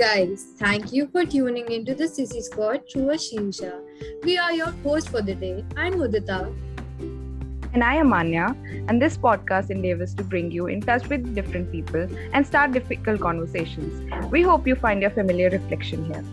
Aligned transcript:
guys, 0.00 0.46
thank 0.56 0.94
you 0.94 1.06
for 1.08 1.26
tuning 1.26 1.70
into 1.70 1.94
the 1.94 2.04
Sissy 2.04 2.40
Squad 2.42 2.84
through 2.90 3.08
Ashirsha. 3.14 3.82
We 4.22 4.38
are 4.38 4.50
your 4.50 4.70
host 4.82 5.10
for 5.10 5.20
the 5.20 5.34
day. 5.34 5.62
I'm 5.76 5.92
Mudita. 5.92 6.38
And 7.74 7.84
I 7.84 7.96
am 7.96 8.10
Anya, 8.14 8.56
and 8.88 9.02
this 9.02 9.18
podcast 9.18 9.68
endeavors 9.68 10.14
to 10.14 10.24
bring 10.24 10.50
you 10.50 10.68
in 10.68 10.80
touch 10.80 11.06
with 11.10 11.34
different 11.34 11.70
people 11.70 12.08
and 12.32 12.46
start 12.46 12.72
difficult 12.72 13.20
conversations. 13.20 14.10
We 14.30 14.40
hope 14.40 14.66
you 14.66 14.74
find 14.74 15.02
your 15.02 15.10
familiar 15.10 15.50
reflection 15.50 16.06
here. 16.06 16.24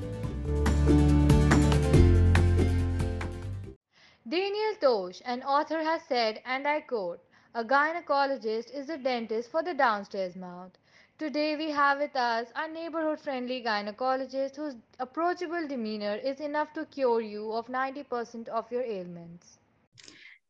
Daniel 4.30 4.76
Tosh, 4.80 5.22
an 5.26 5.44
author, 5.44 5.84
has 5.84 6.04
said, 6.08 6.42
and 6.46 6.66
I 6.66 6.80
quote, 6.80 7.20
a 7.54 7.66
gynecologist 7.66 8.74
is 8.74 8.90
a 8.90 8.98
dentist 8.98 9.52
for 9.52 9.62
the 9.62 9.74
downstairs 9.74 10.38
mouth. 10.38 10.72
Today 11.20 11.56
we 11.56 11.72
have 11.72 11.98
with 11.98 12.16
us 12.16 12.50
our 12.56 12.68
neighborhood 12.68 13.20
friendly 13.20 13.64
gynecologist 13.64 14.56
whose 14.56 14.76
approachable 15.00 15.68
demeanor 15.68 16.14
is 16.14 16.40
enough 16.40 16.74
to 16.74 16.86
cure 16.86 17.22
you 17.22 17.54
of 17.54 17.66
90% 17.70 18.48
of 18.50 18.72
your 18.72 18.84
ailments. 18.84 19.58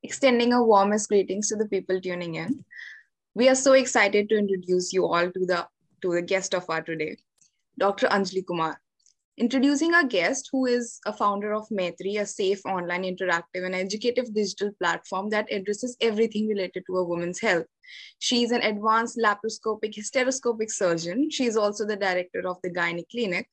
Extending 0.03 0.53
our 0.53 0.65
warmest 0.65 1.07
greetings 1.07 1.47
to 1.47 1.55
the 1.55 1.69
people 1.69 2.01
tuning 2.01 2.35
in. 2.35 2.65
We 3.33 3.47
are 3.47 3.55
so 3.55 3.73
excited 3.73 4.27
to 4.27 4.37
introduce 4.37 4.91
you 4.91 5.05
all 5.05 5.31
to 5.31 5.45
the 5.45 5.65
to 6.01 6.11
the 6.13 6.21
guest 6.21 6.53
of 6.53 6.69
our 6.69 6.81
today, 6.81 7.15
Dr. 7.79 8.07
Anjali 8.07 8.45
Kumar. 8.45 8.77
Introducing 9.39 9.93
our 9.93 10.03
guest, 10.03 10.49
who 10.51 10.65
is 10.65 10.99
a 11.05 11.13
founder 11.13 11.53
of 11.53 11.69
Maitri, 11.69 12.17
a 12.17 12.25
safe 12.25 12.65
online 12.65 13.03
interactive 13.03 13.63
and 13.63 13.75
educative 13.75 14.33
digital 14.33 14.71
platform 14.79 15.29
that 15.29 15.47
addresses 15.51 15.95
everything 16.01 16.47
related 16.47 16.83
to 16.87 16.97
a 16.97 17.03
woman's 17.03 17.39
health. 17.39 17.67
She 18.17 18.41
is 18.41 18.49
an 18.51 18.63
advanced 18.63 19.19
laparoscopic 19.23 19.93
hysteroscopic 19.93 20.71
surgeon. 20.71 21.29
She 21.29 21.45
is 21.45 21.55
also 21.55 21.85
the 21.85 21.95
director 21.95 22.47
of 22.47 22.57
the 22.63 22.71
Gyne 22.71 23.03
Clinic 23.11 23.47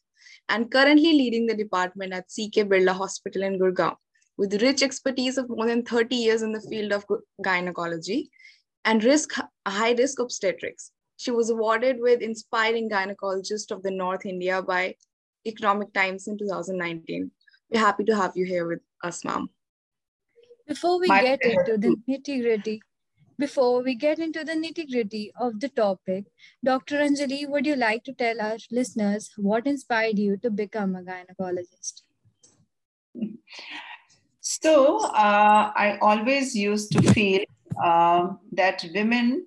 and 0.49 0.71
currently 0.71 1.13
leading 1.13 1.45
the 1.45 1.55
department 1.55 2.15
at 2.15 2.29
CK 2.29 2.67
Birla 2.67 2.93
Hospital 2.97 3.43
in 3.43 3.59
Gurgaon. 3.59 3.95
With 4.39 4.63
rich 4.63 4.83
expertise 4.83 5.37
of 5.37 5.51
more 5.51 5.67
than 5.67 5.85
30 5.85 6.17
years 6.17 6.41
in 6.41 6.53
the 6.53 6.63
field 6.63 6.93
of 6.93 7.05
gynecology 7.43 8.31
and 8.87 9.05
risk 9.05 9.35
high 9.69 9.93
risk 9.93 10.19
obstetrics. 10.19 10.93
She 11.19 11.31
was 11.31 11.51
awarded 11.51 11.99
with 12.01 12.23
Inspiring 12.23 12.89
Gynecologist 12.89 13.71
of 13.71 13.83
the 13.83 13.91
North 13.91 14.25
India 14.25 14.63
by 14.63 14.95
Economic 15.47 15.93
Times 15.93 16.27
in 16.29 16.39
2019. 16.39 17.31
We're 17.71 17.81
happy 17.81 18.05
to 18.05 18.17
have 18.17 18.33
you 18.37 18.45
here 18.45 18.67
with 18.67 18.81
us, 19.03 19.25
ma'am. 19.25 19.49
Before 20.67 21.01
we 21.01 21.09
My 21.09 21.23
get 21.23 21.43
pleasure. 21.43 21.61
into 21.61 21.79
the 21.79 21.97
nitty 22.09 22.43
gritty, 22.43 22.81
before 23.39 23.83
we 23.83 23.95
get 23.95 24.19
into 24.19 24.45
the 24.45 24.53
nitty 24.53 24.91
gritty 24.91 25.33
of 25.41 25.61
the 25.61 25.69
topic, 25.69 26.25
Dr. 26.65 26.99
Anjali, 26.99 27.49
would 27.49 27.67
you 27.67 27.77
like 27.77 28.05
to 28.05 28.13
tell 28.13 28.41
our 28.41 28.57
listeners 28.71 29.31
what 29.37 29.67
inspired 29.67 30.19
you 30.19 30.37
to 30.39 30.51
become 30.51 30.95
a 30.97 31.03
gynecologist? 31.03 32.03
So 34.41 35.05
uh, 35.07 35.73
I 35.75 35.99
always 36.01 36.55
used 36.55 36.93
to 36.93 37.03
feel 37.13 37.45
um, 37.83 38.39
that 38.53 38.85
women 38.95 39.47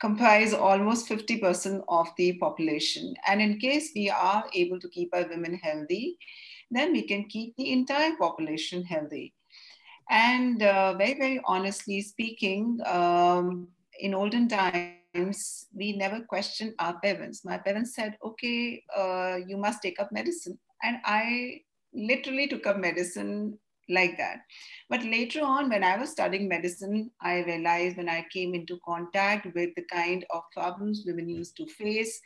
comprise 0.00 0.52
almost 0.54 1.08
50% 1.08 1.82
of 1.88 2.08
the 2.16 2.34
population. 2.38 3.14
And 3.26 3.42
in 3.42 3.58
case 3.58 3.90
we 3.94 4.10
are 4.10 4.44
able 4.54 4.78
to 4.80 4.88
keep 4.88 5.10
our 5.12 5.28
women 5.28 5.54
healthy, 5.54 6.18
then 6.70 6.92
we 6.92 7.02
can 7.02 7.24
keep 7.28 7.56
the 7.56 7.72
entire 7.72 8.16
population 8.16 8.84
healthy. 8.84 9.34
And 10.10 10.62
uh, 10.62 10.94
very, 10.94 11.14
very 11.14 11.40
honestly 11.44 12.00
speaking, 12.00 12.78
um, 12.86 13.68
in 14.00 14.14
olden 14.14 14.48
times, 14.48 15.66
we 15.74 15.96
never 15.96 16.20
questioned 16.20 16.74
our 16.78 16.98
parents. 17.00 17.44
My 17.44 17.58
parents 17.58 17.94
said, 17.94 18.16
okay, 18.24 18.82
uh, 18.96 19.38
you 19.46 19.56
must 19.56 19.82
take 19.82 19.98
up 20.00 20.12
medicine. 20.12 20.58
And 20.82 20.98
I 21.04 21.62
literally 21.92 22.46
took 22.46 22.66
up 22.66 22.78
medicine 22.78 23.58
like 23.88 24.16
that. 24.18 24.40
But 24.88 25.04
later 25.04 25.42
on, 25.42 25.68
when 25.68 25.84
I 25.84 25.96
was 25.96 26.10
studying 26.10 26.48
medicine, 26.48 27.10
I 27.20 27.40
realized 27.40 27.96
when 27.96 28.08
I 28.08 28.26
came 28.32 28.54
into 28.54 28.78
contact 28.84 29.46
with 29.54 29.74
the 29.74 29.84
kind 29.90 30.24
of 30.30 30.42
problems 30.52 31.04
women 31.06 31.28
used 31.28 31.56
to 31.56 31.66
face 31.66 32.20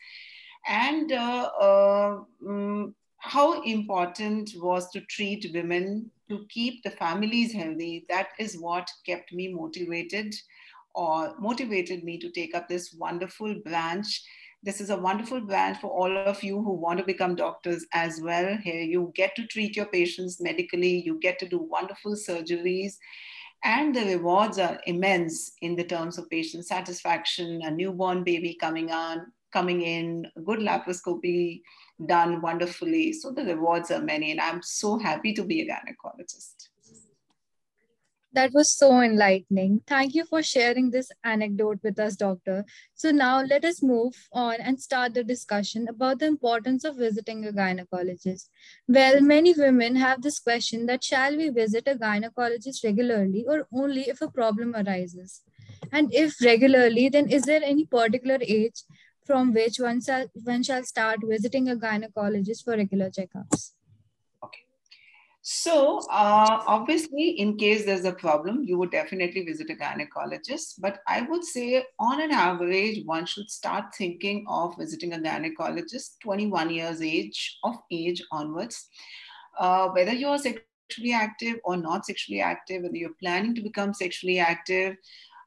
and 0.66 1.12
uh, 1.12 1.50
uh, 1.60 2.20
mm, 2.44 2.92
how 3.18 3.62
important 3.62 4.50
was 4.56 4.90
to 4.90 5.00
treat 5.02 5.50
women 5.52 6.10
to 6.28 6.46
keep 6.48 6.82
the 6.82 6.90
families 6.90 7.52
healthy. 7.52 8.04
That 8.08 8.28
is 8.38 8.58
what 8.58 8.90
kept 9.06 9.32
me 9.32 9.52
motivated 9.52 10.34
or 10.94 11.34
motivated 11.38 12.04
me 12.04 12.18
to 12.18 12.30
take 12.30 12.54
up 12.54 12.68
this 12.68 12.94
wonderful 12.98 13.54
branch 13.64 14.22
this 14.62 14.80
is 14.80 14.90
a 14.90 14.96
wonderful 14.96 15.40
branch 15.40 15.78
for 15.80 15.90
all 15.90 16.16
of 16.16 16.42
you 16.42 16.62
who 16.62 16.72
want 16.72 16.98
to 16.98 17.04
become 17.04 17.34
doctors 17.34 17.84
as 17.92 18.20
well. 18.20 18.56
Here 18.62 18.82
you 18.82 19.12
get 19.14 19.34
to 19.36 19.46
treat 19.46 19.76
your 19.76 19.86
patients 19.86 20.40
medically, 20.40 21.02
you 21.04 21.18
get 21.18 21.38
to 21.40 21.48
do 21.48 21.58
wonderful 21.58 22.14
surgeries, 22.14 22.94
and 23.64 23.94
the 23.94 24.04
rewards 24.04 24.58
are 24.58 24.80
immense 24.86 25.52
in 25.62 25.76
the 25.76 25.84
terms 25.84 26.18
of 26.18 26.30
patient 26.30 26.66
satisfaction, 26.66 27.60
a 27.64 27.70
newborn 27.70 28.24
baby 28.24 28.56
coming 28.60 28.90
on, 28.90 29.32
coming 29.52 29.82
in, 29.82 30.26
good 30.44 30.58
laparoscopy 30.58 31.62
done 32.06 32.40
wonderfully. 32.40 33.12
So 33.12 33.30
the 33.30 33.44
rewards 33.44 33.90
are 33.90 34.00
many, 34.00 34.30
and 34.30 34.40
I'm 34.40 34.62
so 34.62 34.98
happy 34.98 35.32
to 35.34 35.44
be 35.44 35.60
a 35.60 35.66
gynecologist. 35.66 36.68
That 38.34 38.52
was 38.54 38.72
so 38.72 39.00
enlightening. 39.02 39.82
Thank 39.86 40.14
you 40.14 40.24
for 40.24 40.42
sharing 40.42 40.90
this 40.90 41.10
anecdote 41.22 41.80
with 41.82 41.98
us, 41.98 42.16
Doctor. 42.16 42.64
So, 42.94 43.10
now 43.10 43.42
let 43.42 43.64
us 43.64 43.82
move 43.82 44.14
on 44.32 44.54
and 44.60 44.80
start 44.80 45.12
the 45.12 45.22
discussion 45.22 45.86
about 45.88 46.18
the 46.18 46.26
importance 46.26 46.84
of 46.84 46.96
visiting 46.96 47.46
a 47.46 47.52
gynecologist. 47.52 48.48
Well, 48.88 49.20
many 49.20 49.52
women 49.52 49.96
have 49.96 50.22
this 50.22 50.38
question 50.38 50.86
that 50.86 51.04
shall 51.04 51.36
we 51.36 51.50
visit 51.50 51.86
a 51.86 51.94
gynecologist 51.94 52.82
regularly 52.84 53.44
or 53.46 53.68
only 53.72 54.08
if 54.08 54.22
a 54.22 54.30
problem 54.30 54.74
arises? 54.74 55.42
And 55.92 56.12
if 56.14 56.40
regularly, 56.42 57.10
then 57.10 57.28
is 57.28 57.42
there 57.42 57.62
any 57.62 57.84
particular 57.84 58.38
age 58.40 58.82
from 59.26 59.52
which 59.52 59.78
one 59.78 60.00
shall, 60.00 60.26
one 60.42 60.62
shall 60.62 60.84
start 60.84 61.20
visiting 61.22 61.68
a 61.68 61.76
gynecologist 61.76 62.64
for 62.64 62.76
regular 62.76 63.10
checkups? 63.10 63.72
So, 65.44 65.98
uh, 66.08 66.62
obviously, 66.68 67.30
in 67.30 67.56
case 67.56 67.84
there's 67.84 68.04
a 68.04 68.12
problem, 68.12 68.62
you 68.62 68.78
would 68.78 68.92
definitely 68.92 69.44
visit 69.44 69.70
a 69.70 69.74
gynecologist. 69.74 70.74
But 70.78 71.00
I 71.08 71.22
would 71.22 71.42
say, 71.42 71.84
on 71.98 72.20
an 72.20 72.30
average, 72.30 73.04
one 73.04 73.26
should 73.26 73.50
start 73.50 73.86
thinking 73.98 74.46
of 74.48 74.76
visiting 74.78 75.14
a 75.14 75.18
gynecologist 75.18 76.20
21 76.22 76.70
years 76.70 77.02
age 77.02 77.58
of 77.64 77.74
age 77.90 78.22
onwards. 78.30 78.88
Uh, 79.58 79.88
whether 79.88 80.12
you're 80.12 80.38
sexually 80.38 81.12
active 81.12 81.56
or 81.64 81.76
not 81.76 82.06
sexually 82.06 82.40
active, 82.40 82.84
whether 82.84 82.96
you're 82.96 83.18
planning 83.20 83.52
to 83.56 83.62
become 83.62 83.92
sexually 83.92 84.38
active, 84.38 84.94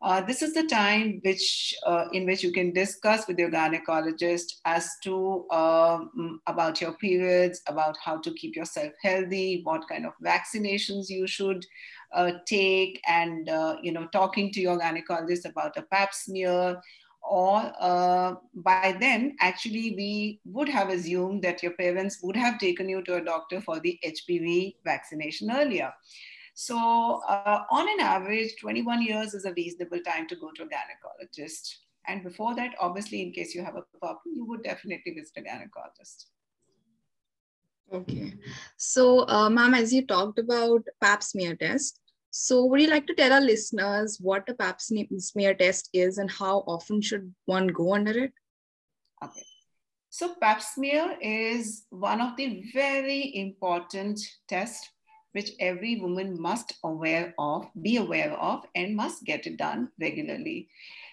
uh, 0.02 0.22
this 0.22 0.42
is 0.42 0.54
the 0.54 0.64
time 0.64 1.20
which 1.24 1.74
uh, 1.86 2.06
in 2.12 2.26
which 2.26 2.44
you 2.44 2.52
can 2.52 2.72
discuss 2.74 3.28
with 3.28 3.40
your 3.40 3.50
gynecologist 3.50 4.56
as 4.66 4.90
to 5.04 5.50
um, 5.52 6.42
about 6.48 6.82
your 6.82 6.94
periods, 6.94 7.62
about 7.68 7.98
how 8.04 8.18
to 8.18 8.34
keep 8.34 8.56
yourself 8.56 8.92
healthy, 9.02 9.62
what 9.64 9.88
kind 9.88 10.06
of 10.06 10.14
vaccinations 10.24 11.10
you 11.10 11.28
should 11.28 11.66
uh, 12.14 12.32
take, 12.46 13.02
and 13.08 13.50
uh, 13.50 13.78
you 13.82 13.92
know 13.92 14.08
talking 14.08 14.52
to 14.52 14.62
your 14.62 14.80
gynecologist 14.80 15.46
about 15.46 15.78
a 15.78 15.82
Pap 15.82 16.14
smear. 16.14 16.82
Or 17.28 17.72
uh, 17.80 18.36
by 18.54 18.96
then, 19.00 19.36
actually, 19.42 19.96
we 19.98 20.40
would 20.46 20.70
have 20.70 20.90
assumed 20.90 21.42
that 21.42 21.64
your 21.64 21.72
parents 21.72 22.20
would 22.22 22.36
have 22.36 22.60
taken 22.60 22.88
you 22.88 23.02
to 23.02 23.16
a 23.16 23.26
doctor 23.26 23.62
for 23.62 23.80
the 23.80 23.98
HPV 24.06 24.76
vaccination 24.86 25.50
earlier. 25.50 25.92
So, 26.58 27.22
uh, 27.28 27.64
on 27.70 27.88
an 27.90 28.00
average, 28.00 28.56
21 28.62 29.02
years 29.02 29.34
is 29.34 29.44
a 29.44 29.54
reasonable 29.54 30.00
time 30.00 30.26
to 30.30 30.38
go 30.38 30.52
to 30.56 30.64
a 30.64 30.66
gynecologist. 30.66 31.68
And 32.08 32.24
before 32.24 32.56
that, 32.56 32.76
obviously, 32.80 33.22
in 33.22 33.34
case 33.34 33.54
you 33.54 33.62
have 33.62 33.76
a 33.76 33.84
problem, 34.00 34.34
you 34.34 34.46
would 34.46 34.64
definitely 34.64 35.16
visit 35.16 35.34
a 35.36 35.42
gynecologist. 35.42 36.28
Okay. 37.92 38.36
So, 38.78 39.28
uh, 39.28 39.50
ma'am, 39.50 39.74
as 39.74 39.94
you 39.94 40.06
talked 40.08 40.40
about 40.40 40.88
pap 41.02 41.24
smear 41.24 41.58
test, 41.58 42.00
so 42.32 42.64
would 42.66 42.80
you 42.80 42.90
like 42.90 43.06
to 43.08 43.16
tell 43.16 43.34
our 43.34 43.42
listeners 43.42 44.18
what 44.22 44.48
a 44.48 44.54
pap 44.54 44.80
smear 44.80 45.54
test 45.56 45.90
is 45.92 46.20
and 46.20 46.32
how 46.32 46.60
often 46.68 47.02
should 47.02 47.36
one 47.46 47.68
go 47.68 47.94
under 47.94 48.18
it? 48.18 48.32
Okay. 49.22 49.46
So, 50.10 50.36
pap 50.42 50.62
smear 50.62 51.18
is 51.22 51.86
one 51.90 52.22
of 52.22 52.38
the 52.38 52.64
very 52.74 53.36
important 53.36 54.22
tests 54.48 54.90
which 55.36 55.52
every 55.60 56.00
woman 56.00 56.40
must 56.40 56.76
aware 56.86 57.34
of, 57.38 57.68
be 57.82 57.98
aware 57.98 58.32
of, 58.40 58.64
and 58.74 58.96
must 58.96 59.26
get 59.26 59.46
it 59.46 59.58
done 59.58 59.90
regularly. 60.00 60.70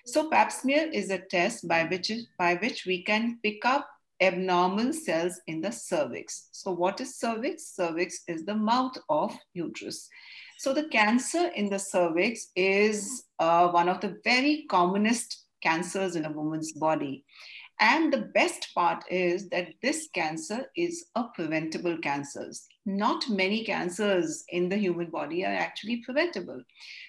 So 0.07 0.31
pap 0.31 0.53
smear 0.53 0.89
is 0.93 1.11
a 1.11 1.19
test 1.19 1.67
by 1.67 1.85
which, 1.87 2.13
by 2.39 2.55
which 2.55 2.87
we 2.87 3.03
can 3.03 3.41
pick 3.43 3.65
up 3.65 3.89
abnormal 4.21 4.93
cells 4.93 5.41
in 5.49 5.61
the 5.61 5.73
cervix. 5.73 6.49
So 6.53 6.71
what 6.71 7.01
is 7.01 7.19
cervix? 7.19 7.75
Cervix 7.75 8.21
is 8.29 8.45
the 8.45 8.55
mouth 8.55 8.97
of 9.09 9.37
uterus. 9.55 10.09
So 10.59 10.73
the 10.73 10.85
cancer 10.85 11.51
in 11.57 11.69
the 11.69 11.81
cervix 11.81 12.53
is 12.55 13.25
uh, 13.41 13.71
one 13.71 13.89
of 13.89 14.01
the 14.01 14.21
very 14.23 14.67
commonest 14.71 15.47
cancers 15.65 16.15
in 16.15 16.27
a 16.27 16.33
woman's 16.33 16.73
body. 16.73 17.25
And 17.83 18.13
the 18.13 18.31
best 18.33 18.69
part 18.77 19.03
is 19.11 19.49
that 19.49 19.75
this 19.83 20.09
cancer 20.15 20.71
is 20.77 21.07
a 21.17 21.25
preventable 21.35 21.99
cancers. 21.99 22.69
Not 22.87 23.29
many 23.29 23.65
cancers 23.65 24.45
in 24.51 24.69
the 24.69 24.77
human 24.77 25.11
body 25.11 25.45
are 25.45 25.53
actually 25.53 25.97
preventable. 26.05 26.63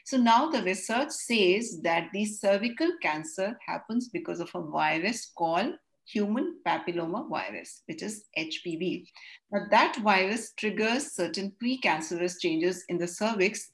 So 0.03 0.17
now 0.17 0.49
the 0.49 0.63
research 0.63 1.11
says 1.11 1.79
that 1.83 2.07
the 2.11 2.25
cervical 2.25 2.91
cancer 3.03 3.55
happens 3.63 4.09
because 4.09 4.39
of 4.39 4.49
a 4.55 4.63
virus 4.63 5.31
called 5.37 5.75
human 6.07 6.57
papilloma 6.65 7.29
virus, 7.29 7.83
which 7.85 8.01
is 8.01 8.25
HPV. 8.35 9.05
Now 9.51 9.67
that 9.69 9.97
virus 9.97 10.53
triggers 10.57 11.13
certain 11.13 11.53
precancerous 11.63 12.39
changes 12.41 12.83
in 12.89 12.97
the 12.97 13.07
cervix 13.07 13.69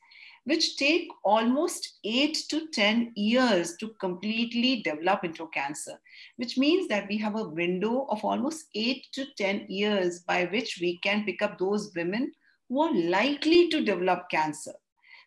which 0.45 0.77
take 0.77 1.07
almost 1.23 1.99
eight 2.03 2.37
to 2.49 2.67
10 2.73 3.13
years 3.15 3.75
to 3.77 3.89
completely 3.99 4.81
develop 4.83 5.23
into 5.23 5.47
cancer, 5.47 5.99
which 6.37 6.57
means 6.57 6.87
that 6.87 7.07
we 7.09 7.17
have 7.17 7.35
a 7.35 7.49
window 7.49 8.05
of 8.09 8.23
almost 8.23 8.65
eight 8.75 9.05
to 9.13 9.25
10 9.37 9.65
years 9.69 10.19
by 10.21 10.45
which 10.45 10.79
we 10.81 10.97
can 10.99 11.25
pick 11.25 11.41
up 11.41 11.57
those 11.57 11.91
women 11.95 12.31
who 12.69 12.81
are 12.81 12.93
likely 12.93 13.69
to 13.69 13.83
develop 13.83 14.29
cancer. 14.29 14.73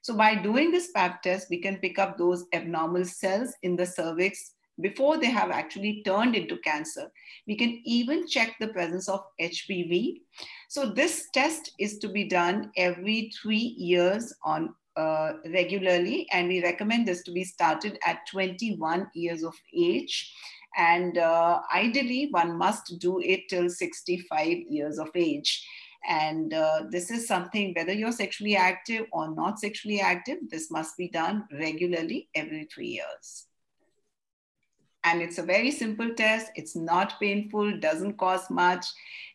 So 0.03 0.15
by 0.15 0.35
doing 0.35 0.71
this 0.71 0.91
pap 0.91 1.23
test, 1.23 1.49
we 1.51 1.61
can 1.61 1.77
pick 1.77 1.99
up 1.99 2.19
those 2.19 2.45
abnormal 2.53 3.05
cells 3.05 3.55
in 3.63 3.77
the 3.77 3.87
cervix 3.87 4.55
before 4.81 5.19
they 5.19 5.31
have 5.31 5.51
actually 5.51 6.03
turned 6.05 6.35
into 6.35 6.57
cancer. 6.59 7.11
We 7.47 7.57
can 7.57 7.81
even 7.85 8.27
check 8.27 8.57
the 8.59 8.69
presence 8.69 9.09
of 9.09 9.21
HPV. 9.41 10.21
So 10.69 10.91
this 10.91 11.29
test 11.33 11.73
is 11.79 11.99
to 11.99 12.09
be 12.09 12.25
done 12.25 12.73
every 12.77 13.31
three 13.41 13.75
years 13.79 14.35
on 14.45 14.75
uh, 14.97 15.33
regularly, 15.53 16.29
and 16.33 16.49
we 16.49 16.63
recommend 16.63 17.07
this 17.07 17.23
to 17.25 17.33
be 17.33 17.45
started 17.45 17.99
at 18.07 18.27
21 18.31 19.11
years 19.15 19.43
of 19.43 19.55
age. 19.75 20.33
And 20.77 21.19
uh, 21.19 21.61
ideally, 21.75 22.29
one 22.31 22.57
must 22.57 22.99
do 22.99 23.21
it 23.21 23.49
till 23.49 23.69
65 23.69 24.49
years 24.69 24.99
of 24.99 25.09
age. 25.15 25.67
And 26.09 26.53
uh, 26.53 26.85
this 26.91 27.11
is 27.11 27.29
something, 27.29 27.75
whether 27.77 27.93
you're 27.93 28.13
sexually 28.13 28.57
active 28.57 29.07
or 29.13 29.35
not 29.35 29.61
sexually 29.61 30.01
active, 30.01 30.39
this 30.51 30.71
must 30.71 30.97
be 30.97 31.09
done 31.09 31.47
regularly 31.53 32.29
every 32.35 32.65
three 32.65 32.89
years. 32.89 33.47
And 35.05 35.21
it's 35.21 35.39
a 35.39 35.43
very 35.43 35.71
simple 35.71 36.15
test. 36.15 36.51
It's 36.55 36.77
not 36.77 37.19
painful, 37.21 37.79
doesn't 37.79 38.19
cost 38.19 38.51
much. 38.51 38.87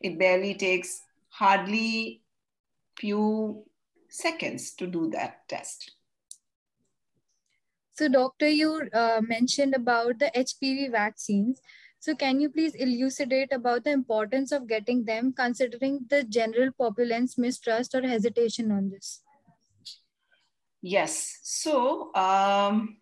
It 0.01 0.17
barely 0.17 0.55
takes 0.55 1.01
hardly 1.29 2.21
few 2.97 3.63
seconds 4.09 4.73
to 4.75 4.87
do 4.87 5.09
that 5.11 5.47
test. 5.47 5.91
So, 7.93 8.07
doctor, 8.07 8.47
you 8.47 8.89
uh, 8.93 9.21
mentioned 9.27 9.73
about 9.73 10.19
the 10.19 10.31
HPV 10.35 10.91
vaccines. 10.91 11.59
So, 11.99 12.15
can 12.15 12.39
you 12.39 12.49
please 12.49 12.75
elucidate 12.75 13.51
about 13.51 13.83
the 13.83 13.91
importance 13.91 14.51
of 14.51 14.67
getting 14.67 15.03
them, 15.05 15.33
considering 15.33 16.01
the 16.07 16.23
general 16.23 16.69
populace 16.77 17.37
mistrust 17.37 17.95
or 17.95 18.07
hesitation 18.07 18.71
on 18.71 18.91
this? 18.91 19.23
Yes. 20.81 21.39
So, 21.41 22.13
um, 22.13 22.97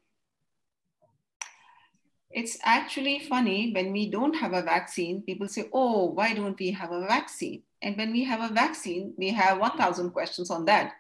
it's 2.31 2.57
actually 2.63 3.19
funny 3.19 3.72
when 3.74 3.92
we 3.92 4.10
don't 4.10 4.36
have 4.36 4.54
a 4.54 4.62
vaccine, 4.62 5.22
people 5.22 5.48
say, 5.48 5.69
Oh, 5.74 6.06
why 6.06 6.34
don't 6.34 6.60
we 6.60 6.72
have 6.72 6.92
a 6.92 7.06
vaccine? 7.06 7.63
And 7.85 7.95
when 7.97 8.11
we 8.11 8.23
have 8.23 8.41
a 8.41 8.53
vaccine, 8.53 9.13
we 9.15 9.29
have 9.29 9.59
1,000 9.59 10.09
questions 10.09 10.49
on 10.49 10.65
that. 10.65 10.93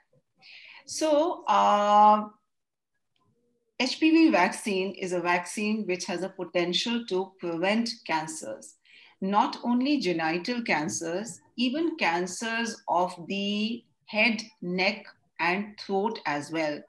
So, 0.85 1.43
uh, 1.47 2.27
HPV 3.79 4.31
vaccine 4.31 4.93
is 4.93 5.11
a 5.11 5.19
vaccine 5.19 5.87
which 5.87 6.05
has 6.05 6.21
a 6.21 6.29
potential 6.29 7.03
to 7.07 7.33
prevent 7.39 7.89
cancers, 8.05 8.75
not 9.19 9.57
only 9.63 9.99
genital 9.99 10.61
cancers, 10.61 11.41
even 11.57 11.97
cancers 11.97 12.79
of 12.87 13.15
the 13.27 13.83
head, 14.05 14.43
neck, 14.61 15.07
and 15.39 15.77
throat 15.79 16.19
as 16.27 16.51
well. 16.51 16.79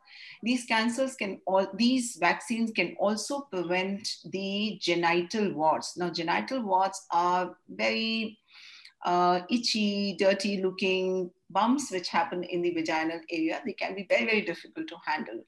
These 0.43 0.67
cancers 0.67 1.17
can 1.17 1.41
all 1.47 1.67
these 1.75 2.17
vaccines 2.21 2.71
can 2.71 2.95
also 3.01 3.41
prevent 3.51 4.07
the 4.27 4.79
genital 4.81 5.53
warts. 5.55 5.97
Now, 5.97 6.11
genital 6.11 6.63
warts 6.63 7.07
are 7.11 7.57
very 7.69 8.39
uh, 9.05 9.41
itchy, 9.51 10.17
dirty 10.19 10.63
looking 10.63 11.31
bumps 11.51 11.91
which 11.91 12.09
happen 12.09 12.43
in 12.43 12.63
the 12.63 12.71
vaginal 12.71 13.21
area. 13.31 13.61
They 13.65 13.73
can 13.73 13.95
be 13.95 14.07
very, 14.09 14.25
very 14.25 14.41
difficult 14.43 14.89
to 14.89 14.97
handle. 15.05 15.45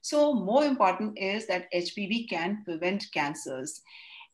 So 0.00 0.32
more 0.32 0.64
important 0.64 1.18
is 1.18 1.46
that 1.46 1.72
HPV 1.72 2.28
can 2.28 2.62
prevent 2.64 3.06
cancers. 3.12 3.82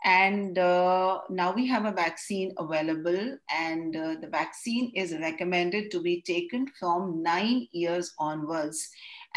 And 0.05 0.57
uh, 0.59 1.23
now 1.29 1.53
we 1.53 1.67
have 1.67 1.85
a 1.85 1.91
vaccine 1.91 2.55
available, 2.57 3.37
and 3.51 3.97
uh, 3.97 4.15
the 4.21 4.29
vaccine 4.29 4.93
is 4.95 5.13
recommended 5.13 5.91
to 5.91 6.01
be 6.01 6.23
taken 6.23 6.69
from 6.79 7.21
nine 7.21 7.67
years 7.73 8.15
onwards. 8.17 8.89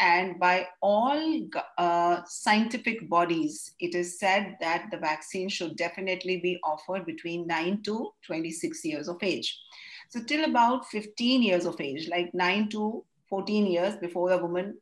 And 0.02 0.40
by 0.40 0.66
all 0.80 1.46
uh, 1.78 2.22
scientific 2.26 3.08
bodies, 3.08 3.72
it 3.78 3.94
is 3.94 4.18
said 4.18 4.56
that 4.60 4.88
the 4.90 4.96
vaccine 4.96 5.48
should 5.48 5.76
definitely 5.76 6.40
be 6.40 6.58
offered 6.64 7.06
between 7.06 7.46
9 7.46 7.82
to 7.84 8.10
26 8.26 8.84
years 8.84 9.06
of 9.06 9.22
age. 9.22 9.56
So, 10.08 10.20
till 10.20 10.44
about 10.44 10.88
15 10.88 11.44
years 11.44 11.66
of 11.66 11.80
age, 11.80 12.08
like 12.08 12.34
9 12.34 12.68
to 12.70 13.04
14 13.30 13.66
years 13.66 13.94
before 13.94 14.32
a 14.32 14.38
woman, 14.38 14.76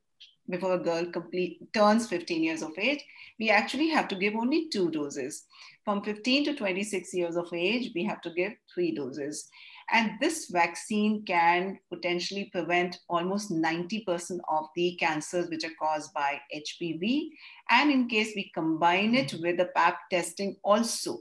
before 0.49 0.73
a 0.73 0.79
girl 0.83 1.05
complete, 1.13 1.71
turns 1.75 2.09
15 2.09 2.43
years 2.43 2.63
of 2.63 2.71
age, 2.79 3.05
we 3.39 3.51
actually 3.51 3.91
have 3.91 4.09
to 4.09 4.17
give 4.17 4.35
only 4.35 4.71
two 4.71 4.91
doses. 4.91 5.45
From 5.85 6.03
15 6.03 6.47
to 6.47 6.55
26 6.55 7.13
years 7.13 7.37
of 7.37 7.53
age, 7.53 7.91
we 7.95 8.05
have 8.05 8.23
to 8.23 8.31
give 8.31 8.55
three 8.75 8.95
doses. 8.95 9.51
And 9.93 10.13
this 10.21 10.49
vaccine 10.51 11.25
can 11.25 11.79
potentially 11.93 12.45
prevent 12.53 13.01
almost 13.09 13.51
90% 13.51 14.39
of 14.49 14.67
the 14.77 14.97
cancers 15.01 15.49
which 15.51 15.65
are 15.65 15.75
caused 15.81 16.15
by 16.15 16.41
HPV. 16.55 17.31
And 17.71 17.91
in 17.91 18.09
case 18.09 18.33
we 18.37 18.53
combine 18.55 19.15
it 19.15 19.29
mm-hmm. 19.29 19.43
with 19.43 19.57
the 19.57 19.71
PAP 19.75 19.99
testing 20.11 20.57
also, 20.63 21.19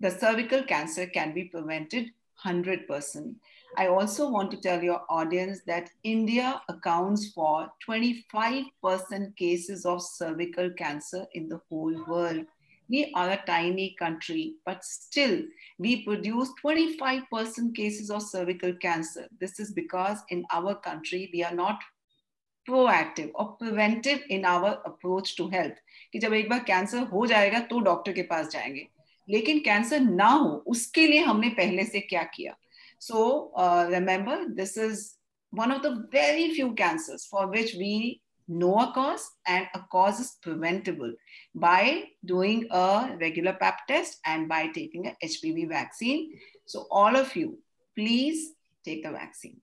the 0.00 0.10
cervical 0.10 0.62
cancer 0.62 1.06
can 1.06 1.34
be 1.34 1.44
prevented 1.44 2.10
100%. 2.44 3.34
I 3.76 3.88
also 3.88 4.30
want 4.30 4.50
to 4.52 4.60
tell 4.60 4.82
your 4.82 5.02
audience 5.10 5.60
that 5.66 5.90
India 6.02 6.62
accounts 6.68 7.32
for 7.32 7.70
25% 7.88 9.36
cases 9.36 9.84
of 9.84 10.02
cervical 10.02 10.70
cancer 10.70 11.26
in 11.34 11.48
the 11.48 11.60
whole 11.68 12.04
world 12.06 12.46
We 12.89 13.11
are 13.15 13.29
a 13.31 13.41
tiny 13.45 13.95
country, 13.97 14.55
but 14.65 14.83
still 14.83 15.41
we 15.79 16.03
produce 16.03 16.49
25% 16.63 17.75
cases 17.75 18.09
of 18.11 18.21
cervical 18.21 18.73
cancer. 18.73 19.27
This 19.39 19.59
is 19.59 19.71
because 19.71 20.19
in 20.29 20.45
our 20.53 20.75
country, 20.75 21.29
we 21.33 21.43
are 21.43 21.55
not 21.55 21.79
proactive 22.67 23.31
or 23.35 23.53
preventive 23.53 24.21
in 24.29 24.45
our 24.45 24.81
approach 24.85 25.35
to 25.37 25.49
health. 25.49 25.79
कि 26.13 26.19
जब 26.19 26.33
एक 26.33 26.49
बार 26.49 26.59
cancer 26.67 27.03
हो 27.13 27.25
जाएगा 27.27 27.59
तो 27.69 27.79
doctor 27.79 28.13
के 28.13 28.21
पास 28.29 28.47
जाएंगे 28.47 28.87
लेकिन 29.29 29.59
cancer 29.65 29.99
ना 29.99 30.27
हो 30.27 30.49
उसके 30.67 31.07
लिए 31.07 31.23
हमने 31.23 31.49
पहले 31.57 31.83
से 31.85 31.99
क्या 31.99 32.23
किया 32.35 32.55
so 32.99 33.53
remember 33.91 34.45
this 34.61 34.77
is 34.77 35.11
one 35.53 35.71
of 35.71 35.81
the 35.83 35.89
very 36.13 36.45
few 36.51 36.73
cancers 36.73 37.25
for 37.31 37.41
which 37.47 37.73
we 37.79 38.21
know 38.48 38.78
a 38.78 38.92
cause 38.92 39.30
and 39.46 39.66
a 39.74 39.80
cause 39.92 40.20
is 40.20 40.36
preventable 40.42 41.12
by 41.54 42.04
doing 42.24 42.66
a 42.70 43.16
regular 43.20 43.52
pap 43.52 43.86
test 43.86 44.18
and 44.24 44.48
by 44.48 44.68
taking 44.68 45.06
a 45.06 45.16
hpv 45.24 45.68
vaccine. 45.68 46.32
So 46.66 46.86
all 46.90 47.14
of 47.14 47.36
you 47.36 47.58
please 47.94 48.52
take 48.84 49.04
the 49.04 49.10
vaccine. 49.10 49.60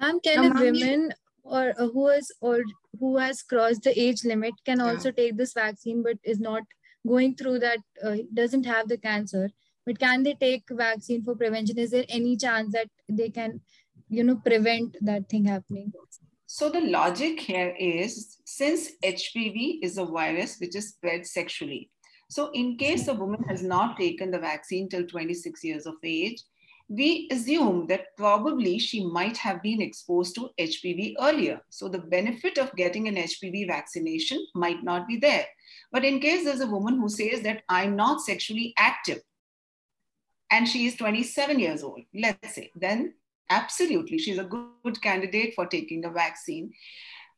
Ma'am 0.00 0.18
can 0.20 0.56
a 0.56 0.60
women 0.60 1.12
or 1.44 1.74
uh, 1.78 1.88
who 1.88 2.08
has 2.08 2.32
or 2.40 2.62
who 2.98 3.18
has 3.18 3.42
crossed 3.42 3.82
the 3.82 3.98
age 4.00 4.24
limit 4.24 4.54
can 4.64 4.78
yeah. 4.78 4.86
also 4.86 5.12
take 5.12 5.36
this 5.36 5.52
vaccine 5.52 6.02
but 6.02 6.16
is 6.24 6.40
not 6.40 6.62
going 7.06 7.36
through 7.36 7.58
that 7.60 7.78
uh, 8.02 8.16
doesn't 8.32 8.66
have 8.66 8.88
the 8.88 8.96
cancer. 8.96 9.50
But 9.86 9.98
can 9.98 10.22
they 10.22 10.32
take 10.32 10.64
vaccine 10.70 11.22
for 11.22 11.36
prevention? 11.36 11.78
Is 11.78 11.90
there 11.90 12.06
any 12.08 12.38
chance 12.38 12.72
that 12.72 12.88
they 13.08 13.28
can 13.28 13.60
you 14.08 14.24
know 14.24 14.36
prevent 14.36 14.96
that 15.02 15.28
thing 15.28 15.44
happening 15.44 15.92
so 16.46 16.70
the 16.70 16.80
logic 16.80 17.40
here 17.40 17.74
is 17.78 18.38
since 18.44 18.92
HPV 19.04 19.78
is 19.82 19.98
a 19.98 20.04
virus 20.04 20.58
which 20.58 20.76
is 20.76 20.90
spread 20.90 21.26
sexually. 21.26 21.90
So 22.30 22.50
in 22.52 22.76
case 22.76 23.08
a 23.08 23.14
woman 23.14 23.42
has 23.44 23.62
not 23.62 23.96
taken 23.96 24.30
the 24.30 24.38
vaccine 24.38 24.88
till 24.88 25.06
26 25.06 25.62
years 25.64 25.86
of 25.86 25.94
age, 26.02 26.42
we 26.88 27.28
assume 27.32 27.86
that 27.86 28.16
probably 28.16 28.78
she 28.78 29.04
might 29.06 29.36
have 29.38 29.62
been 29.62 29.80
exposed 29.80 30.34
to 30.34 30.50
HPV 30.60 31.14
earlier. 31.18 31.60
So 31.70 31.88
the 31.88 31.98
benefit 31.98 32.58
of 32.58 32.74
getting 32.76 33.08
an 33.08 33.16
HPV 33.16 33.66
vaccination 33.66 34.44
might 34.54 34.82
not 34.84 35.08
be 35.08 35.16
there. 35.16 35.46
But 35.92 36.04
in 36.04 36.20
case 36.20 36.44
there's 36.44 36.60
a 36.60 36.66
woman 36.66 36.98
who 36.98 37.08
says 37.08 37.40
that 37.42 37.62
I'm 37.68 37.96
not 37.96 38.20
sexually 38.20 38.74
active 38.76 39.20
and 40.50 40.68
she 40.68 40.86
is 40.86 40.96
27 40.96 41.58
years 41.58 41.82
old, 41.82 42.02
let's 42.14 42.54
say, 42.54 42.70
then 42.76 43.14
Absolutely. 43.50 44.18
She's 44.18 44.38
a 44.38 44.44
good 44.44 45.00
candidate 45.02 45.54
for 45.54 45.66
taking 45.66 46.00
the 46.00 46.10
vaccine. 46.10 46.72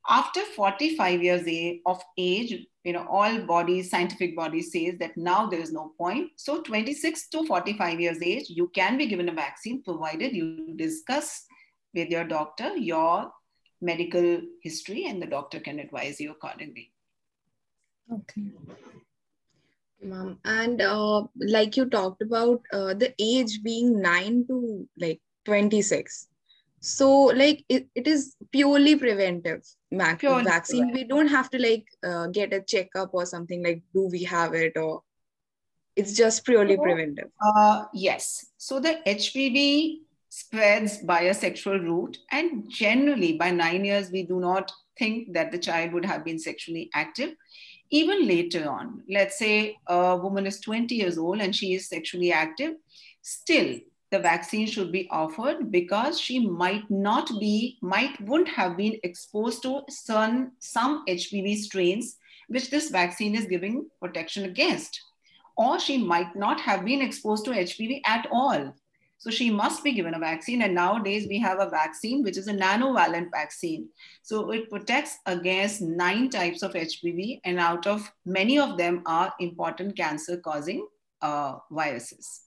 After 0.08 0.40
45 0.40 1.22
years 1.22 1.78
of 1.84 2.00
age, 2.16 2.54
you 2.84 2.92
know, 2.92 3.06
all 3.10 3.40
bodies, 3.40 3.90
scientific 3.90 4.36
bodies 4.36 4.70
says 4.70 4.94
that 5.00 5.16
now 5.16 5.46
there 5.46 5.60
is 5.60 5.72
no 5.72 5.92
point. 5.98 6.30
So 6.36 6.62
26 6.62 7.28
to 7.30 7.44
45 7.44 8.00
years 8.00 8.18
age, 8.22 8.44
you 8.48 8.68
can 8.68 8.96
be 8.96 9.06
given 9.06 9.28
a 9.28 9.32
vaccine 9.32 9.82
provided 9.82 10.32
you 10.32 10.74
discuss 10.76 11.44
with 11.92 12.10
your 12.10 12.24
doctor 12.24 12.76
your 12.76 13.32
medical 13.80 14.40
history 14.62 15.06
and 15.06 15.20
the 15.20 15.26
doctor 15.26 15.60
can 15.60 15.78
advise 15.80 16.20
you 16.20 16.30
accordingly. 16.30 16.92
Okay. 18.12 18.52
Ma'am, 20.02 20.38
and 20.44 20.80
uh, 20.80 21.24
like 21.36 21.76
you 21.76 21.86
talked 21.86 22.22
about 22.22 22.62
uh, 22.72 22.94
the 22.94 23.12
age 23.18 23.62
being 23.62 24.00
9 24.00 24.46
to 24.46 24.88
like 24.98 25.20
26 25.46 26.28
so 26.80 27.10
like 27.42 27.64
it, 27.68 27.86
it 27.94 28.06
is 28.06 28.36
purely 28.52 28.94
preventive 28.96 29.62
Mac- 29.90 30.18
Purely 30.20 30.44
vaccine 30.44 30.88
preventive. 30.88 31.02
we 31.02 31.08
don't 31.08 31.28
have 31.28 31.48
to 31.50 31.58
like 31.58 31.86
uh, 32.04 32.26
get 32.38 32.52
a 32.52 32.60
checkup 32.60 33.10
or 33.14 33.24
something 33.24 33.62
like 33.64 33.82
do 33.94 34.08
we 34.12 34.22
have 34.24 34.52
it 34.54 34.76
or 34.76 35.02
it's 35.96 36.12
just 36.12 36.44
purely 36.44 36.76
So- 36.76 36.82
preventive 36.82 37.30
Uh, 37.54 37.84
yes. 37.94 38.46
So 38.58 38.80
the 38.80 38.92
HPV 39.08 40.02
spreads 40.28 40.98
by 40.98 41.20
a 41.22 41.34
sexual 41.34 41.78
route, 41.78 42.18
and 42.30 42.68
generally 42.68 43.32
by 43.42 43.50
nine 43.52 43.84
years, 43.86 44.10
we 44.10 44.22
do 44.24 44.38
not 44.40 44.70
think 44.98 45.32
that 45.36 45.52
the 45.52 45.58
child 45.58 45.92
would 45.94 46.04
have 46.04 46.24
been 46.24 46.38
sexually 46.38 46.90
active. 47.02 47.30
Even 47.90 48.26
later 48.26 48.68
on, 48.68 49.02
let's 49.08 49.38
say 49.38 49.76
a 49.86 50.16
woman 50.16 50.46
is 50.46 50.60
20 50.60 50.96
years 50.96 51.16
old 51.16 51.40
and 51.40 51.54
she 51.54 51.72
is 51.74 51.88
sexually 51.88 52.32
active, 52.32 52.74
still 53.22 53.78
the 54.10 54.18
vaccine 54.18 54.66
should 54.66 54.92
be 54.92 55.08
offered 55.10 55.70
because 55.70 56.20
she 56.20 56.38
might 56.38 56.88
not 56.90 57.28
be, 57.40 57.78
might 57.82 58.20
wouldn't 58.20 58.48
have 58.48 58.76
been 58.76 58.98
exposed 59.02 59.62
to 59.62 59.82
some, 59.88 60.52
some 60.60 61.04
HPV 61.06 61.56
strains, 61.56 62.16
which 62.48 62.70
this 62.70 62.90
vaccine 62.90 63.34
is 63.34 63.46
giving 63.46 63.88
protection 64.00 64.44
against 64.44 65.00
or 65.56 65.80
she 65.80 65.98
might 65.98 66.36
not 66.36 66.60
have 66.60 66.84
been 66.84 67.00
exposed 67.00 67.44
to 67.46 67.50
HPV 67.50 68.02
at 68.04 68.26
all. 68.30 68.74
So 69.18 69.30
she 69.30 69.50
must 69.50 69.82
be 69.82 69.92
given 69.92 70.14
a 70.14 70.18
vaccine. 70.18 70.62
And 70.62 70.74
nowadays 70.74 71.26
we 71.26 71.38
have 71.38 71.58
a 71.58 71.70
vaccine 71.70 72.22
which 72.22 72.36
is 72.36 72.48
a 72.48 72.52
nonavalent 72.52 73.30
vaccine. 73.30 73.88
So 74.22 74.50
it 74.50 74.68
protects 74.68 75.18
against 75.24 75.80
nine 75.80 76.28
types 76.28 76.62
of 76.62 76.74
HPV, 76.74 77.40
and 77.44 77.58
out 77.58 77.86
of 77.86 78.12
many 78.26 78.58
of 78.58 78.76
them 78.76 79.02
are 79.06 79.32
important 79.40 79.96
cancer 79.96 80.36
causing 80.36 80.86
uh, 81.22 81.56
viruses. 81.70 82.42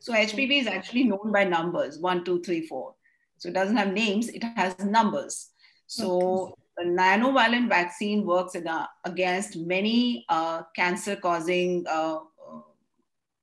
So 0.00 0.14
HPV 0.14 0.60
is 0.60 0.66
actually 0.66 1.04
known 1.04 1.30
by 1.32 1.44
numbers 1.44 1.98
one, 1.98 2.24
two, 2.24 2.40
three, 2.42 2.66
four. 2.66 2.94
So 3.38 3.48
it 3.48 3.54
doesn't 3.54 3.76
have 3.76 3.92
names, 3.92 4.28
it 4.28 4.42
has 4.42 4.78
numbers. 4.78 5.50
So 5.86 6.54
the 6.76 6.84
nonavalent 6.84 7.68
vaccine 7.68 8.24
works 8.26 8.56
against 9.04 9.56
many 9.56 10.24
uh, 10.28 10.62
cancer 10.74 11.16
causing 11.16 11.84
uh, 11.88 12.16
uh, 12.16 12.60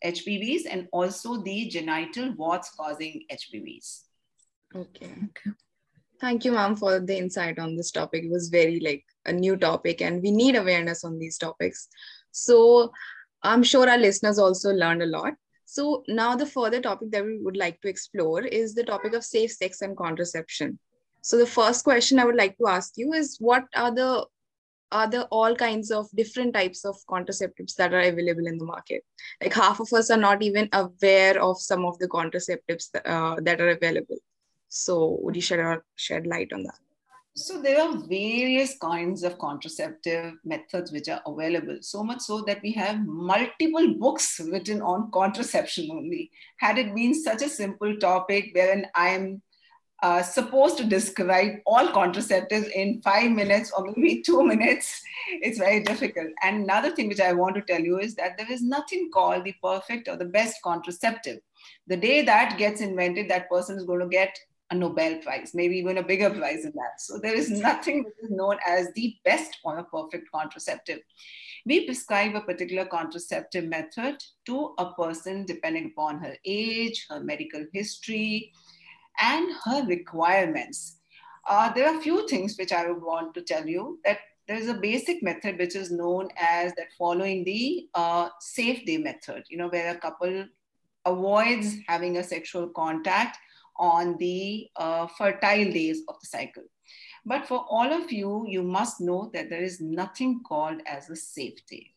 HPVs 0.04 0.64
and 0.70 0.88
also 0.92 1.42
the 1.42 1.68
genital 1.68 2.34
warts 2.34 2.72
causing 2.72 3.24
HPVs. 3.32 4.04
okay 4.76 5.14
Okay. 5.30 5.52
thank 6.22 6.44
you 6.46 6.52
ma'am 6.52 6.76
for 6.76 7.00
the 7.00 7.18
insight 7.18 7.60
on 7.60 7.76
this 7.76 7.92
topic 7.92 8.24
it 8.26 8.32
was 8.32 8.50
very 8.50 8.80
like 8.80 9.04
a 9.26 9.34
new 9.34 9.56
topic 9.56 10.02
and 10.02 10.22
we 10.22 10.32
need 10.32 10.56
awareness 10.56 11.04
on 11.04 11.18
these 11.20 11.38
topics 11.38 11.88
so 12.32 12.92
i'm 13.44 13.64
sure 13.64 13.90
our 13.90 13.98
listeners 13.98 14.40
also 14.40 14.72
learned 14.72 15.04
a 15.04 15.06
lot 15.06 15.34
so 15.70 16.04
now 16.08 16.34
the 16.34 16.46
further 16.46 16.80
topic 16.80 17.12
that 17.12 17.26
we 17.26 17.40
would 17.40 17.58
like 17.58 17.82
to 17.82 17.90
explore 17.90 18.42
is 18.42 18.74
the 18.74 18.86
topic 18.86 19.14
of 19.14 19.26
safe 19.26 19.52
sex 19.52 19.82
and 19.82 19.98
contraception. 19.98 20.80
So 21.22 21.38
the 21.38 21.46
first 21.46 21.84
question 21.84 22.20
i 22.20 22.26
would 22.26 22.38
like 22.38 22.58
to 22.58 22.68
ask 22.68 22.94
you 22.96 23.12
is 23.12 23.36
what 23.40 23.66
are 23.76 23.94
the 23.94 24.26
are 24.94 25.10
the 25.10 25.26
all 25.26 25.54
kinds 25.54 25.92
of 25.92 26.08
different 26.16 26.54
types 26.54 26.86
of 26.86 26.96
contraceptives 27.10 27.76
that 27.76 27.94
are 27.94 28.00
available 28.00 28.48
in 28.48 28.58
the 28.58 28.64
market? 28.64 29.04
Like 29.42 29.54
half 29.54 29.82
of 29.82 29.92
us 29.92 30.10
are 30.10 30.24
not 30.26 30.42
even 30.42 30.70
aware 30.72 31.44
of 31.44 31.60
some 31.60 31.84
of 31.84 32.00
the 32.00 32.08
contraceptives 32.08 32.88
uh, 33.04 33.42
that 33.42 33.60
are 33.60 33.72
available. 33.72 34.20
So 34.70 35.18
would 35.22 35.36
you 35.36 35.42
shed, 35.42 35.82
shed 35.98 36.26
light 36.26 36.54
on 36.54 36.64
that 36.64 36.80
So 37.40 37.62
there 37.62 37.80
are 37.80 37.96
various 37.96 38.80
kinds 38.80 39.22
of 39.22 39.38
contraceptive 39.38 40.34
methods 40.44 40.92
which 40.92 41.08
are 41.08 41.22
available, 41.28 41.78
so 41.82 42.04
much 42.04 42.22
so 42.22 42.42
that 42.48 42.64
we 42.64 42.72
have 42.72 43.06
multiple 43.06 43.94
books 43.94 44.40
written 44.40 44.82
on 44.82 45.12
contraception 45.12 45.88
only. 45.92 46.32
Had 46.58 46.80
it 46.80 46.96
been 46.96 47.14
such 47.14 47.44
a 47.44 47.50
simple 47.50 47.96
topic 47.98 48.50
wherein 48.56 48.88
I 48.96 49.10
am 49.10 49.44
uh, 50.02 50.24
supposed 50.24 50.80
to 50.80 50.86
describe 50.86 51.60
all 51.68 51.90
contraceptives 51.90 52.72
in 52.72 53.04
five 53.04 53.30
minutes 53.30 53.72
or 53.72 53.86
maybe 53.86 54.22
two 54.26 54.44
minutes, 54.44 55.00
it's 55.30 55.60
very 55.60 55.84
difficult. 55.84 56.30
And 56.42 56.64
another 56.64 56.96
thing 56.96 57.08
which 57.08 57.22
I 57.22 57.34
want 57.34 57.54
to 57.58 57.62
tell 57.62 57.82
you 57.82 58.00
is 58.00 58.16
that 58.16 58.40
there 58.40 58.52
is 58.52 58.64
nothing 58.64 59.12
called 59.14 59.44
the 59.44 59.54
perfect 59.64 60.08
or 60.08 60.18
the 60.18 60.26
best 60.26 60.60
contraceptive. 60.64 61.38
The 61.86 61.98
day 61.98 62.24
that 62.24 62.58
gets 62.58 62.82
invented, 62.82 63.30
that 63.30 63.48
person 63.48 63.78
is 63.78 63.84
going 63.84 64.00
to 64.00 64.08
get 64.08 64.36
a 64.70 64.76
Nobel 64.76 65.20
Prize, 65.20 65.52
maybe 65.54 65.78
even 65.78 65.98
a 65.98 66.04
bigger 66.04 66.30
prize 66.30 66.64
than 66.64 66.74
that. 66.74 67.00
So 67.00 67.20
there 67.20 67.36
is 67.36 67.50
nothing 67.50 68.04
which 68.04 68.16
is 68.22 68.30
known 68.32 68.58
as 68.68 68.92
the 68.96 69.16
best 69.24 69.58
or 69.64 69.78
a 69.78 69.84
perfect 69.84 70.30
contraceptive. 70.32 71.00
We 71.66 71.86
prescribe 71.86 72.36
a 72.36 72.42
particular 72.42 72.86
contraceptive 72.86 73.66
method 73.66 74.24
to 74.46 74.74
a 74.78 74.94
person 74.94 75.46
depending 75.46 75.94
upon 75.94 76.20
her 76.20 76.36
age, 76.46 77.06
her 77.10 77.20
medical 77.20 77.66
history, 77.74 78.52
and 79.22 79.50
her 79.64 79.86
requirements. 79.86 80.98
Uh, 81.48 81.72
there 81.74 81.88
are 81.88 81.98
a 81.98 82.02
few 82.02 82.28
things 82.28 82.58
which 82.58 82.74
I 82.74 82.88
would 82.90 83.02
want 83.02 83.34
to 83.36 83.42
tell 83.42 83.66
you 83.66 84.00
that 84.04 84.20
there 84.48 84.58
is 84.58 84.70
a 84.70 84.74
basic 84.74 85.24
method 85.24 85.58
which 85.58 85.76
is 85.76 85.92
known 85.92 86.30
as 86.38 86.74
that 86.76 86.88
following 86.98 87.44
the 87.44 87.90
uh, 87.96 88.30
safe 88.40 88.86
day 88.86 88.98
method, 88.98 89.44
you 89.50 89.58
know, 89.58 89.68
where 89.68 89.92
a 89.92 89.98
couple 89.98 90.46
avoids 91.06 91.76
having 91.88 92.18
a 92.18 92.24
sexual 92.24 92.68
contact 92.70 93.38
on 93.80 94.18
the 94.18 94.68
uh, 94.76 95.08
fertile 95.08 95.72
days 95.72 96.02
of 96.08 96.16
the 96.22 96.28
cycle. 96.28 96.64
But 97.26 97.46
for 97.46 97.66
all 97.70 97.92
of 97.92 98.12
you, 98.12 98.46
you 98.48 98.64
must 98.64 99.02
know 99.02 99.30
that 99.34 99.50
there 99.50 99.64
is 99.64 99.82
nothing 99.82 100.42
called 100.48 100.82
as 100.86 101.10
a 101.10 101.16
safe 101.16 101.60
day. 101.70 101.92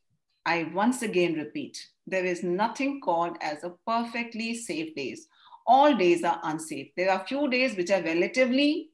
I 0.44 0.64
once 0.74 1.02
again 1.02 1.34
repeat, 1.34 1.78
there 2.06 2.24
is 2.24 2.42
nothing 2.42 3.00
called 3.00 3.36
as 3.40 3.62
a 3.62 3.74
perfectly 3.86 4.54
safe 4.54 4.94
days. 4.94 5.28
All 5.66 5.94
days 5.94 6.24
are 6.24 6.40
unsafe. 6.42 6.88
There 6.96 7.10
are 7.10 7.26
few 7.26 7.48
days 7.48 7.76
which 7.76 7.90
are 7.90 8.02
relatively, 8.02 8.88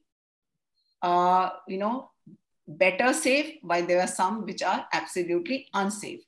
uh, 1.01 1.49
you 1.67 1.77
know, 1.77 2.11
better 2.67 3.13
safe, 3.13 3.55
while 3.61 3.85
there 3.87 4.01
are 4.01 4.07
some 4.07 4.45
which 4.45 4.61
are 4.61 4.85
absolutely 4.93 5.67
unsafe. 5.73 6.21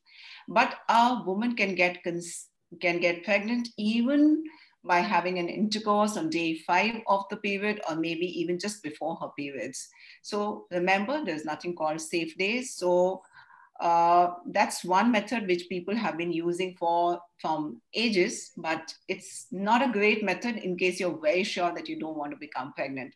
But 0.47 0.75
a 0.87 1.21
woman 1.25 1.55
can 1.55 1.75
get 1.75 2.01
can 2.03 2.99
get 2.99 3.23
pregnant 3.23 3.69
even 3.77 4.43
by 4.83 4.99
having 4.99 5.39
an 5.39 5.49
intercourse 5.49 6.17
on 6.17 6.29
day 6.29 6.55
five 6.55 7.01
of 7.07 7.25
the 7.29 7.37
period 7.37 7.81
or 7.89 7.95
maybe 7.95 8.25
even 8.39 8.57
just 8.57 8.81
before 8.81 9.15
her 9.17 9.29
periods. 9.37 9.89
So 10.21 10.65
remember, 10.71 11.23
there's 11.23 11.45
nothing 11.45 11.75
called 11.75 12.01
safe 12.01 12.37
days. 12.37 12.75
So 12.75 13.21
uh, 13.79 14.31
that's 14.47 14.83
one 14.83 15.11
method 15.11 15.47
which 15.47 15.69
people 15.69 15.95
have 15.95 16.17
been 16.17 16.31
using 16.31 16.75
for 16.77 17.19
from 17.39 17.81
ages, 17.93 18.51
but 18.57 18.93
it's 19.07 19.47
not 19.51 19.81
a 19.81 19.91
great 19.91 20.23
method 20.23 20.57
in 20.57 20.77
case 20.77 20.99
you're 20.99 21.19
very 21.21 21.43
sure 21.43 21.73
that 21.73 21.87
you 21.87 21.97
don't 21.97 22.17
want 22.17 22.31
to 22.31 22.37
become 22.37 22.73
pregnant. 22.73 23.15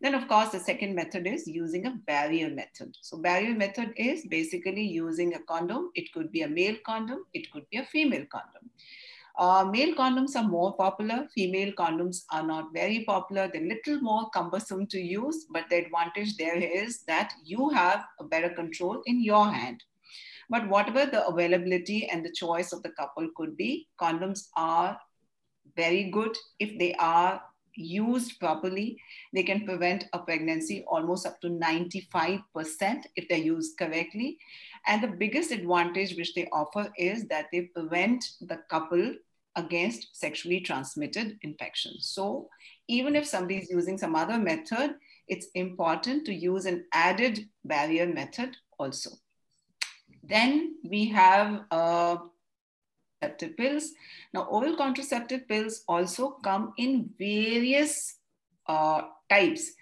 Then, 0.00 0.14
of 0.14 0.28
course, 0.28 0.50
the 0.50 0.60
second 0.60 0.94
method 0.94 1.26
is 1.26 1.48
using 1.48 1.86
a 1.86 1.96
barrier 2.06 2.50
method. 2.50 2.94
So, 3.00 3.18
barrier 3.18 3.54
method 3.54 3.94
is 3.96 4.26
basically 4.26 4.82
using 4.82 5.34
a 5.34 5.40
condom. 5.40 5.90
It 5.94 6.12
could 6.12 6.30
be 6.30 6.42
a 6.42 6.48
male 6.48 6.76
condom, 6.84 7.24
it 7.34 7.50
could 7.50 7.68
be 7.70 7.78
a 7.78 7.84
female 7.84 8.26
condom. 8.30 8.70
Uh, 9.38 9.68
male 9.70 9.94
condoms 9.94 10.34
are 10.34 10.48
more 10.48 10.74
popular. 10.76 11.28
Female 11.34 11.72
condoms 11.72 12.22
are 12.32 12.46
not 12.46 12.72
very 12.72 13.04
popular. 13.04 13.50
They're 13.52 13.62
little 13.62 14.00
more 14.00 14.30
cumbersome 14.30 14.86
to 14.86 14.98
use, 14.98 15.46
but 15.50 15.64
the 15.68 15.84
advantage 15.84 16.36
there 16.36 16.56
is 16.56 17.02
that 17.02 17.34
you 17.44 17.68
have 17.70 18.04
a 18.18 18.24
better 18.24 18.48
control 18.48 19.02
in 19.04 19.22
your 19.22 19.52
hand. 19.52 19.82
But 20.48 20.68
whatever 20.68 21.04
the 21.04 21.26
availability 21.26 22.08
and 22.08 22.24
the 22.24 22.32
choice 22.32 22.72
of 22.72 22.82
the 22.82 22.90
couple 22.90 23.28
could 23.36 23.56
be, 23.56 23.88
condoms 24.00 24.48
are 24.56 24.98
very 25.76 26.10
good 26.10 26.34
if 26.58 26.78
they 26.78 26.94
are 26.94 27.42
used 27.74 28.40
properly. 28.40 28.98
They 29.34 29.42
can 29.42 29.66
prevent 29.66 30.06
a 30.14 30.18
pregnancy 30.18 30.84
almost 30.88 31.26
up 31.26 31.40
to 31.42 31.48
95% 31.48 32.42
if 33.16 33.28
they're 33.28 33.38
used 33.38 33.76
correctly. 33.78 34.38
And 34.86 35.02
the 35.02 35.08
biggest 35.08 35.50
advantage 35.50 36.16
which 36.16 36.34
they 36.34 36.48
offer 36.52 36.90
is 36.96 37.26
that 37.26 37.46
they 37.52 37.62
prevent 37.74 38.24
the 38.40 38.60
couple 38.70 39.14
against 39.56 40.08
sexually 40.12 40.60
transmitted 40.60 41.38
infections. 41.42 42.06
So 42.06 42.48
even 42.88 43.16
if 43.16 43.26
somebody 43.26 43.56
is 43.56 43.70
using 43.70 43.98
some 43.98 44.14
other 44.14 44.38
method, 44.38 44.96
it's 45.28 45.48
important 45.54 46.26
to 46.26 46.34
use 46.34 46.66
an 46.66 46.84
added 46.92 47.48
barrier 47.64 48.06
method 48.06 48.56
also. 48.78 49.10
Then 50.22 50.76
we 50.88 51.06
have 51.06 51.62
uh, 51.70 52.16
contraceptive 53.20 53.56
pills. 53.56 53.92
Now, 54.32 54.42
oral 54.44 54.76
contraceptive 54.76 55.48
pills 55.48 55.82
also 55.88 56.30
come 56.42 56.72
in 56.76 57.10
various 57.18 58.18
uh, 58.66 59.02
types. 59.28 59.72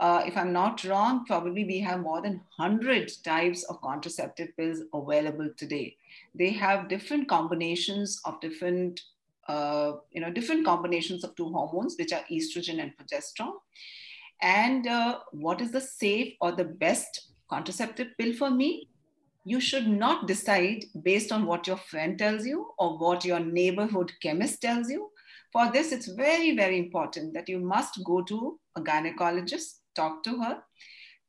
uh, 0.00 0.22
if 0.26 0.36
I'm 0.36 0.52
not 0.52 0.84
wrong, 0.84 1.24
probably 1.24 1.64
we 1.64 1.78
have 1.80 2.00
more 2.00 2.20
than 2.20 2.40
100 2.56 3.12
types 3.22 3.62
of 3.64 3.80
contraceptive 3.80 4.56
pills 4.56 4.80
available 4.92 5.48
today. 5.56 5.96
They 6.34 6.50
have 6.50 6.88
different 6.88 7.28
combinations 7.28 8.20
of 8.24 8.40
different, 8.40 9.00
uh, 9.48 9.92
you 10.12 10.20
know, 10.20 10.30
different 10.30 10.64
combinations 10.64 11.24
of 11.24 11.34
two 11.34 11.50
hormones, 11.50 11.96
which 11.98 12.12
are 12.12 12.24
estrogen 12.30 12.80
and 12.80 12.92
progesterone. 12.96 13.54
And 14.42 14.86
uh, 14.86 15.18
what 15.32 15.60
is 15.60 15.70
the 15.72 15.80
safe 15.80 16.34
or 16.40 16.52
the 16.52 16.64
best 16.64 17.32
contraceptive 17.48 18.08
pill 18.18 18.34
for 18.34 18.50
me? 18.50 18.88
You 19.44 19.60
should 19.60 19.86
not 19.86 20.26
decide 20.26 20.84
based 21.02 21.30
on 21.30 21.46
what 21.46 21.66
your 21.66 21.76
friend 21.76 22.18
tells 22.18 22.46
you 22.46 22.72
or 22.78 22.98
what 22.98 23.24
your 23.24 23.40
neighborhood 23.40 24.12
chemist 24.22 24.62
tells 24.62 24.88
you. 24.88 25.10
For 25.52 25.70
this, 25.70 25.92
it's 25.92 26.08
very, 26.08 26.56
very 26.56 26.78
important 26.78 27.34
that 27.34 27.48
you 27.48 27.60
must 27.60 28.02
go 28.04 28.22
to 28.22 28.58
a 28.76 28.80
gynecologist 28.80 29.80
talk 29.94 30.22
to 30.24 30.40
her 30.40 30.62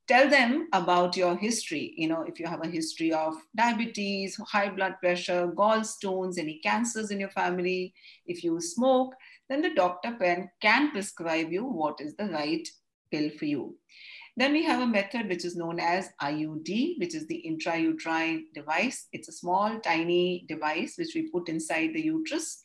tell 0.08 0.28
them 0.30 0.68
about 0.72 1.16
your 1.16 1.36
history 1.36 1.94
you 1.96 2.08
know 2.08 2.22
if 2.22 2.38
you 2.38 2.46
have 2.46 2.64
a 2.64 2.68
history 2.68 3.12
of 3.12 3.34
diabetes 3.56 4.36
high 4.48 4.68
blood 4.68 4.94
pressure 5.00 5.52
gallstones 5.56 6.38
any 6.38 6.58
cancers 6.62 7.10
in 7.10 7.20
your 7.20 7.30
family 7.30 7.92
if 8.26 8.44
you 8.44 8.60
smoke 8.60 9.14
then 9.48 9.62
the 9.62 9.74
doctor 9.74 10.12
can, 10.20 10.50
can 10.60 10.90
prescribe 10.90 11.52
you 11.52 11.64
what 11.64 12.00
is 12.00 12.14
the 12.16 12.26
right 12.26 12.68
pill 13.10 13.30
for 13.30 13.44
you 13.44 13.76
then 14.38 14.52
we 14.52 14.62
have 14.64 14.82
a 14.82 14.86
method 14.86 15.30
which 15.30 15.46
is 15.46 15.56
known 15.56 15.80
as 15.80 16.10
IUD, 16.20 16.98
which 16.98 17.14
is 17.14 17.26
the 17.26 17.42
intrauterine 17.48 18.42
device. 18.54 19.08
It's 19.10 19.28
a 19.28 19.32
small, 19.32 19.80
tiny 19.80 20.44
device 20.46 20.98
which 20.98 21.14
we 21.14 21.30
put 21.30 21.48
inside 21.48 21.94
the 21.94 22.02
uterus. 22.02 22.62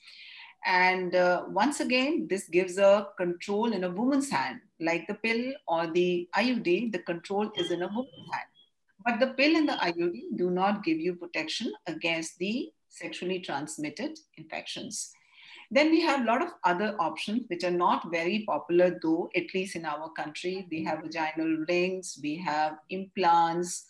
And 0.66 1.16
uh, 1.16 1.46
once 1.48 1.80
again, 1.80 2.28
this 2.30 2.50
gives 2.50 2.78
a 2.78 3.08
control 3.18 3.72
in 3.72 3.86
a 3.86 3.90
woman's 3.90 4.30
hand 4.30 4.60
like 4.82 5.08
the 5.08 5.16
pill 5.16 5.54
or 5.68 5.88
the 5.88 6.28
IUD, 6.36 6.92
the 6.92 7.00
control 7.00 7.52
is 7.56 7.72
in 7.72 7.84
a 7.84 7.88
woman's 7.88 8.32
hand. 8.34 8.50
But 9.06 9.20
the 9.20 9.34
pill 9.34 9.56
and 9.56 9.68
the 9.68 9.74
IUD 9.74 10.38
do 10.38 10.50
not 10.50 10.84
give 10.84 11.00
you 11.00 11.16
protection 11.16 11.72
against 11.88 12.38
the 12.38 12.72
sexually 12.90 13.40
transmitted 13.40 14.20
infections. 14.38 15.12
Then 15.74 15.90
we 15.90 16.02
have 16.02 16.22
a 16.22 16.26
lot 16.26 16.42
of 16.42 16.50
other 16.66 16.96
options 17.00 17.44
which 17.48 17.64
are 17.64 17.72
not 17.72 18.12
very 18.12 18.44
popular, 18.46 19.00
though, 19.02 19.30
at 19.36 19.54
least 19.54 19.78
in 19.78 19.86
our 19.86 20.10
country. 20.12 20.68
We 20.70 20.84
have 20.84 21.00
vaginal 21.02 21.66
rings, 21.70 22.20
we 22.22 22.36
have 22.40 22.78
implants, 22.90 23.86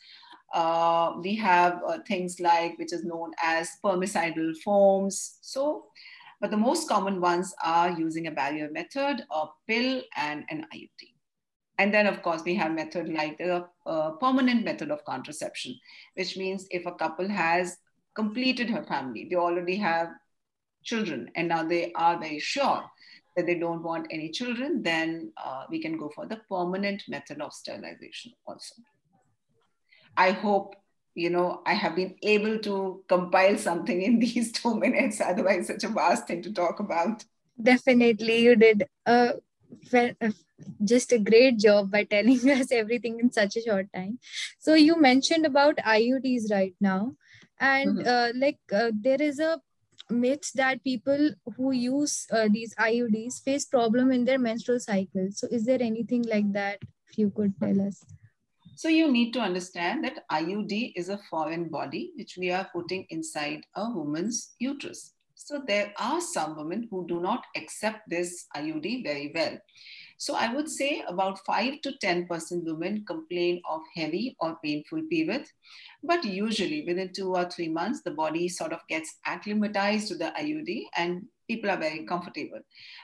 uh, 0.54 1.14
we 1.24 1.36
have 1.38 1.82
uh, 1.88 1.98
things 2.08 2.40
like 2.40 2.78
which 2.78 2.94
is 2.94 3.04
known 3.04 3.32
as 3.42 3.72
spermicidal 3.84 4.56
foams. 4.58 5.40
So 5.42 5.86
but 6.42 6.50
the 6.50 6.58
most 6.58 6.90
common 6.90 7.22
ones 7.22 7.54
are 7.64 7.92
using 7.92 8.26
a 8.26 8.32
barrier 8.32 8.70
method, 8.72 9.24
a 9.32 9.46
pill, 9.68 10.02
and 10.18 10.44
an 10.50 10.66
IUD. 10.74 11.14
And 11.78 11.94
then, 11.94 12.08
of 12.08 12.22
course, 12.24 12.42
we 12.44 12.56
have 12.56 12.74
method 12.74 13.10
like 13.10 13.38
the 13.38 13.68
uh, 13.86 14.12
permanent 14.12 14.66
method 14.66 14.92
of 14.92 15.06
contraception, 15.06 15.76
which 16.16 16.36
means 16.38 16.68
if 16.72 16.86
a 16.88 16.94
couple 16.94 17.30
has 17.30 17.78
completed 18.16 18.70
her 18.70 18.84
family, 18.84 19.28
they 19.30 19.36
already 19.36 19.78
have 19.78 20.10
children, 20.84 21.30
and 21.36 21.48
now 21.48 21.64
they 21.64 21.94
are 21.94 22.20
very 22.20 22.40
sure 22.40 22.84
that 23.36 23.46
they 23.46 23.56
don't 23.56 23.84
want 23.84 24.08
any 24.10 24.30
children, 24.30 24.82
then 24.84 25.32
uh, 25.38 25.66
we 25.70 25.82
can 25.82 25.98
go 25.98 26.10
for 26.14 26.26
the 26.26 26.42
permanent 26.50 27.04
method 27.08 27.40
of 27.40 27.54
sterilization 27.54 28.34
also. 28.46 28.76
I 30.18 30.32
hope 30.32 30.76
you 31.16 31.30
know, 31.30 31.62
I 31.66 31.74
have 31.74 31.96
been 31.96 32.16
able 32.22 32.60
to 32.60 33.04
compile 33.08 33.58
something 33.58 34.02
in 34.02 34.20
these 34.26 34.52
two 34.52 34.76
minutes. 34.76 35.22
Otherwise, 35.22 35.68
such 35.68 35.84
a 35.84 35.90
vast 35.90 36.28
thing 36.28 36.42
to 36.44 36.54
talk 36.54 36.80
about. 36.80 37.26
Definitely, 37.62 38.40
you 38.40 38.56
did 38.56 38.88
a, 39.06 39.34
just 40.84 41.12
a 41.12 41.20
great 41.20 41.60
job 41.60 41.92
by 41.92 42.04
telling 42.04 42.50
us 42.50 42.72
everything 42.72 43.20
in 43.20 43.32
such 43.32 43.56
a 43.58 43.62
short 43.62 43.88
time. 43.94 44.20
So 44.60 44.74
you 44.74 45.00
mentioned 45.00 45.46
about 45.46 45.78
IUDs 45.78 46.52
right 46.52 46.76
now, 46.80 47.14
and 47.60 47.98
mm-hmm. 47.98 48.08
uh, 48.08 48.30
like 48.36 48.60
uh, 48.74 48.92
there 48.94 49.22
is 49.22 49.40
a 49.40 49.60
myth 50.10 50.52
that 50.56 50.84
people 50.84 51.30
who 51.56 51.72
use 51.72 52.28
uh, 52.32 52.48
these 52.52 52.76
IUDs 52.76 53.42
face 53.44 53.66
problem 53.66 54.12
in 54.12 54.26
their 54.26 54.40
menstrual 54.40 54.80
cycle. 54.80 55.30
So 55.32 55.48
is 55.52 55.66
there 55.66 55.82
anything 55.82 56.24
like 56.24 56.52
that? 56.54 56.80
If 57.10 57.18
you 57.18 57.30
could 57.30 57.54
tell 57.60 57.82
us. 57.82 58.04
So 58.82 58.88
you 58.88 59.12
need 59.12 59.32
to 59.34 59.40
understand 59.40 60.04
that 60.06 60.28
IUD 60.32 60.94
is 60.96 61.10
a 61.10 61.20
foreign 61.30 61.70
body 61.70 62.14
which 62.18 62.36
we 62.36 62.50
are 62.50 62.68
putting 62.74 63.06
inside 63.12 63.62
a 63.76 63.88
woman's 63.88 64.56
uterus. 64.58 65.14
So 65.36 65.62
there 65.68 65.94
are 66.00 66.20
some 66.20 66.58
women 66.58 66.88
who 66.90 67.06
do 67.08 67.20
not 67.20 67.44
accept 67.56 68.10
this 68.10 68.48
IUD 68.56 69.04
very 69.04 69.32
well. 69.36 69.56
So 70.18 70.34
I 70.34 70.52
would 70.52 70.68
say 70.68 71.04
about 71.08 71.46
5 71.46 71.82
to 71.82 71.92
10% 72.04 72.28
women 72.64 73.06
complain 73.06 73.62
of 73.70 73.82
heavy 73.96 74.36
or 74.40 74.58
painful 74.66 75.04
period. 75.12 75.46
But 76.02 76.26
usually 76.26 76.84
within 76.84 77.14
two 77.14 77.36
or 77.36 77.48
three 77.52 77.70
months, 77.70 78.02
the 78.02 78.16
body 78.16 78.50
sort 78.50 78.74
of 78.74 78.80
gets 78.90 79.20
acclimatized 79.28 80.08
to 80.08 80.16
the 80.16 80.34
IUD 80.36 80.86
and 80.98 81.28
people 81.52 81.70
are 81.70 81.78
very 81.86 82.04
comfortable. 82.06 82.62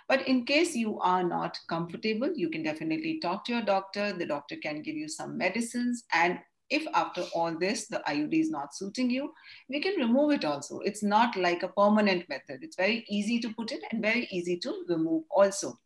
But 0.08 0.28
in 0.28 0.46
case 0.46 0.76
you 0.76 1.00
are 1.00 1.24
not 1.24 1.58
comfortable, 1.68 2.32
you 2.34 2.50
can 2.50 2.64
definitely 2.64 3.20
talk 3.20 3.46
to 3.46 3.54
your 3.54 3.66
doctor. 3.74 4.14
The 4.14 4.26
doctor 4.26 4.56
can 4.68 4.82
give 4.82 4.96
you 4.96 5.10
some 5.10 5.38
medicines. 5.38 6.04
And 6.14 6.40
if 6.70 6.86
after 6.94 7.24
all 7.34 7.58
this, 7.58 7.88
the 7.88 8.02
IUD 8.08 8.34
is 8.34 8.50
not 8.50 8.76
suiting 8.76 9.10
you, 9.10 9.32
we 9.70 9.82
can 9.82 9.96
remove 9.96 10.32
it 10.32 10.46
also. 10.46 10.80
It's 10.80 11.04
not 11.04 11.36
like 11.36 11.64
a 11.64 11.70
permanent 11.70 12.28
method. 12.30 12.60
It's 12.62 12.76
very 12.76 13.06
easy 13.10 13.40
to 13.40 13.54
put 13.54 13.72
it 13.72 13.84
and 13.92 14.02
very 14.02 14.28
easy 14.32 14.58
to 14.60 14.74
remove 14.90 15.24
also. 15.32 15.78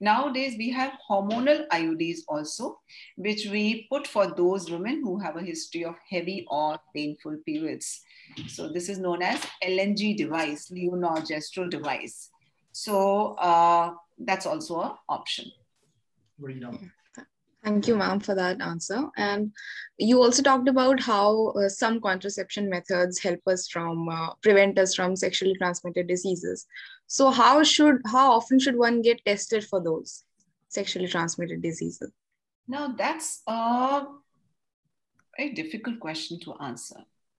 Nowadays, 0.00 0.56
we 0.58 0.70
have 0.70 0.98
hormonal 1.08 1.66
IUDs 1.68 2.18
also, 2.28 2.80
which 3.16 3.46
we 3.46 3.86
put 3.90 4.06
for 4.06 4.26
those 4.34 4.70
women 4.70 5.02
who 5.04 5.18
have 5.20 5.36
a 5.36 5.42
history 5.42 5.84
of 5.84 5.94
heavy 6.10 6.44
or 6.50 6.78
painful 6.94 7.38
periods. 7.46 8.00
So 8.48 8.68
this 8.68 8.88
is 8.88 8.98
known 8.98 9.22
as 9.22 9.40
LNG 9.62 10.16
device, 10.16 10.70
levonorgestrel 10.70 11.70
device. 11.70 12.30
So 12.72 13.34
uh, 13.34 13.94
that's 14.18 14.46
also 14.46 14.80
an 14.80 14.92
option. 15.08 15.50
Thank 17.64 17.88
you, 17.88 17.96
ma'am, 17.96 18.20
for 18.20 18.34
that 18.34 18.60
answer. 18.60 19.04
And 19.16 19.50
you 19.96 20.22
also 20.22 20.42
talked 20.42 20.68
about 20.68 21.00
how 21.00 21.48
uh, 21.52 21.70
some 21.70 21.98
contraception 21.98 22.68
methods 22.68 23.18
help 23.18 23.40
us 23.46 23.68
from 23.68 24.06
uh, 24.08 24.34
prevent 24.42 24.78
us 24.78 24.94
from 24.94 25.16
sexually 25.16 25.54
transmitted 25.54 26.06
diseases. 26.06 26.66
So, 27.06 27.30
how 27.30 27.62
should 27.62 28.02
how 28.04 28.32
often 28.32 28.58
should 28.58 28.76
one 28.76 29.00
get 29.00 29.24
tested 29.24 29.64
for 29.64 29.82
those 29.82 30.24
sexually 30.68 31.08
transmitted 31.08 31.62
diseases? 31.62 32.12
Now, 32.68 32.88
that's 32.88 33.42
a 33.46 34.04
very 35.38 35.54
difficult 35.54 36.00
question 36.00 36.38
to 36.40 36.54
answer. 36.60 36.96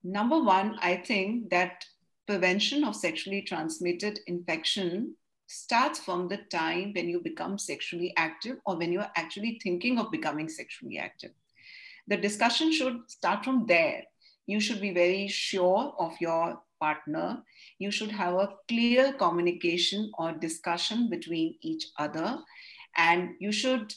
Number 0.08 0.40
one, 0.40 0.78
I 0.80 0.98
think 0.98 1.50
that 1.50 1.84
prevention 2.28 2.84
of 2.84 2.94
sexually 2.94 3.42
transmitted 3.42 4.20
infection 4.28 5.16
starts 5.48 5.98
from 5.98 6.28
the 6.28 6.36
time 6.48 6.92
when 6.94 7.08
you 7.08 7.20
become 7.20 7.58
sexually 7.58 8.14
active 8.16 8.58
or 8.66 8.76
when 8.76 8.92
you're 8.92 9.10
actually 9.16 9.58
thinking 9.60 9.98
of 9.98 10.12
becoming 10.12 10.48
sexually 10.48 10.98
active. 10.98 11.32
The 12.06 12.16
discussion 12.16 12.70
should 12.70 13.10
start 13.10 13.44
from 13.44 13.66
there. 13.66 14.04
You 14.46 14.60
should 14.60 14.80
be 14.80 14.92
very 14.94 15.26
sure 15.26 15.92
of 15.98 16.12
your 16.20 16.62
partner. 16.78 17.42
You 17.80 17.90
should 17.90 18.12
have 18.12 18.34
a 18.34 18.50
clear 18.68 19.12
communication 19.12 20.12
or 20.18 20.30
discussion 20.30 21.10
between 21.10 21.56
each 21.62 21.84
other. 21.98 22.38
And 22.96 23.30
you 23.40 23.50
should 23.50 23.92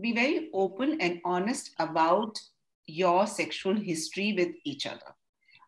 be 0.00 0.14
very 0.14 0.48
open 0.54 1.02
and 1.02 1.20
honest 1.22 1.72
about 1.78 2.40
your 2.86 3.26
sexual 3.26 3.76
history 3.76 4.32
with 4.32 4.54
each 4.64 4.86
other. 4.86 5.14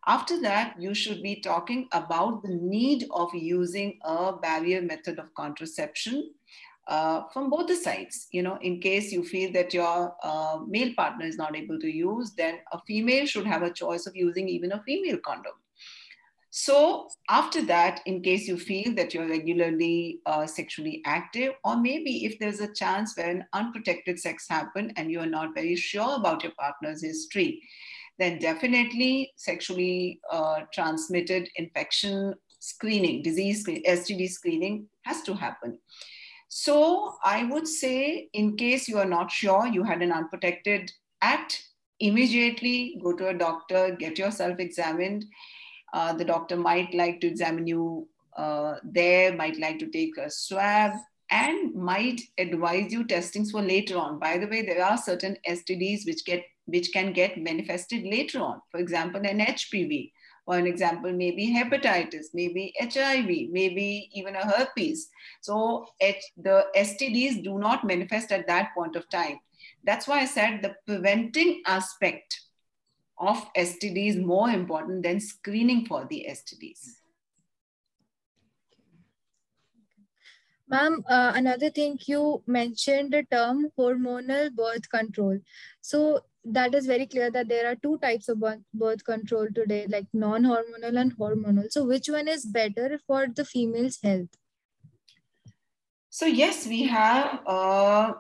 After 0.09 0.41
that, 0.43 0.77
you 0.79 0.95
should 0.95 1.23
be 1.23 1.41
talking 1.41 1.89
about 1.93 2.43
the 2.43 2.55
need 2.55 3.07
of 3.11 3.35
using 3.35 3.99
a 4.05 4.33
barrier 4.33 4.81
method 4.81 5.19
of 5.19 5.35
contraception 5.35 6.31
uh, 6.87 7.23
from 7.33 7.51
both 7.51 7.67
the 7.67 7.75
sides. 7.75 8.29
You 8.31 8.45
know, 8.45 8.57
in 8.63 8.81
case 8.81 9.11
you 9.11 9.25
feel 9.25 9.53
that 9.53 9.75
your 9.75 10.15
uh, 10.23 10.61
male 10.69 10.95
partner 10.97 11.27
is 11.27 11.37
not 11.37 11.57
able 11.57 11.81
to 11.81 11.91
use, 11.91 12.33
then 12.37 12.59
a 12.73 12.79
female 12.87 13.27
should 13.27 13.47
have 13.47 13.63
a 13.63 13.73
choice 13.73 14.07
of 14.07 14.15
using 14.15 14.49
even 14.49 14.73
a 14.73 14.83
female 14.85 15.19
condom. 15.19 15.55
So 16.51 17.09
after 17.29 17.63
that, 17.67 18.01
in 18.07 18.23
case 18.23 18.49
you 18.49 18.57
feel 18.57 18.95
that 18.95 19.13
you're 19.13 19.29
regularly 19.29 20.21
uh, 20.25 20.47
sexually 20.47 21.03
active, 21.05 21.53
or 21.65 21.77
maybe 21.77 22.25
if 22.25 22.39
there's 22.39 22.61
a 22.61 22.73
chance 22.73 23.15
where 23.17 23.29
an 23.29 23.45
unprotected 23.53 24.19
sex 24.19 24.47
happened 24.49 24.93
and 24.97 25.11
you 25.11 25.21
are 25.21 25.27
not 25.27 25.55
very 25.55 25.77
sure 25.77 26.15
about 26.17 26.45
your 26.45 26.53
partner's 26.59 27.03
history, 27.03 27.61
then 28.19 28.39
definitely 28.39 29.33
sexually 29.37 30.21
uh, 30.31 30.61
transmitted 30.73 31.49
infection 31.57 32.35
screening, 32.61 33.23
disease, 33.23 33.65
STD 33.65 34.29
screening 34.31 34.87
has 35.03 35.23
to 35.23 35.35
happen. 35.35 35.79
So 36.49 37.15
I 37.23 37.45
would 37.45 37.69
say, 37.69 38.29
in 38.33 38.57
case 38.57 38.89
you 38.89 38.99
are 38.99 39.09
not 39.09 39.31
sure 39.31 39.67
you 39.67 39.83
had 39.83 40.03
an 40.03 40.13
unprotected 40.13 40.91
act, 41.21 41.63
immediately 42.01 42.99
go 43.03 43.13
to 43.13 43.29
a 43.29 43.35
doctor, 43.35 43.97
get 43.99 44.19
yourself 44.19 44.59
examined. 44.59 45.25
Uh, 45.93 46.13
the 46.13 46.25
doctor 46.25 46.57
might 46.57 46.95
like 46.95 47.21
to 47.21 47.27
examine 47.27 47.67
you 47.67 48.09
uh, 48.37 48.75
there, 48.85 49.35
might 49.35 49.59
like 49.59 49.79
to 49.79 49.89
take 49.89 50.17
a 50.19 50.31
swab, 50.31 50.93
and 51.31 51.75
might 51.75 52.21
advise 52.39 52.93
you 52.93 53.05
testings 53.05 53.51
for 53.51 53.63
later 53.63 53.97
on. 53.97 54.19
By 54.19 54.39
the 54.39 54.47
way, 54.47 54.63
there 54.63 54.85
are 54.85 54.99
certain 54.99 55.37
STDs 55.49 56.07
which 56.07 56.25
get 56.25 56.45
which 56.67 56.93
can 56.93 57.13
get 57.13 57.39
manifested 57.39 58.05
later 58.05 58.41
on. 58.41 58.61
For 58.71 58.79
example, 58.79 59.23
an 59.25 59.41
HPV, 59.41 60.13
or 60.47 60.57
an 60.59 60.67
example, 60.67 61.13
maybe 61.13 61.53
hepatitis, 61.53 62.27
maybe 62.33 62.73
HIV, 62.81 63.51
maybe 63.51 64.09
even 64.15 64.37
a 64.37 64.47
herpes. 64.47 65.09
So 65.41 65.87
the 66.01 66.67
STDs 66.77 67.43
do 67.43 67.59
not 67.59 67.85
manifest 67.85 68.31
at 68.31 68.47
that 68.47 68.71
point 68.75 68.95
of 68.95 69.09
time. 69.11 69.39
That's 69.83 70.07
why 70.07 70.21
I 70.21 70.27
said 70.27 70.63
the 70.63 70.77
preventing 70.87 71.63
aspect 71.67 72.41
of 73.19 73.53
STD 73.55 74.09
is 74.11 74.17
more 74.17 74.51
important 74.51 75.03
than 75.03 75.19
screening 75.19 75.87
for 75.87 76.07
the 76.09 76.27
STDs. 76.29 77.06
Ma'am, 80.69 81.05
uh, 81.09 81.33
another 81.37 81.71
thing 81.71 81.99
you 82.07 82.43
mentioned 82.47 83.13
the 83.13 83.23
term 83.31 83.69
hormonal 83.79 84.53
birth 84.53 84.89
control. 84.91 85.39
So 85.81 86.21
that 86.45 86.75
is 86.75 86.87
very 86.87 87.07
clear 87.07 87.31
that 87.31 87.49
there 87.49 87.71
are 87.71 87.77
two 87.77 87.99
types 87.99 88.29
of 88.29 88.43
birth 88.75 89.05
control 89.05 89.47
today, 89.55 89.87
like 89.89 90.07
non-hormonal 90.13 91.01
and 91.01 91.17
hormonal. 91.17 91.71
So 91.71 91.85
which 91.85 92.09
one 92.09 92.27
is 92.27 92.45
better 92.45 92.99
for 93.07 93.29
the 93.29 93.45
female's 93.45 93.99
health? 94.03 94.29
So 96.11 96.27
yes, 96.27 96.67
we 96.67 96.83
have, 96.85 97.41
uh, 97.47 98.15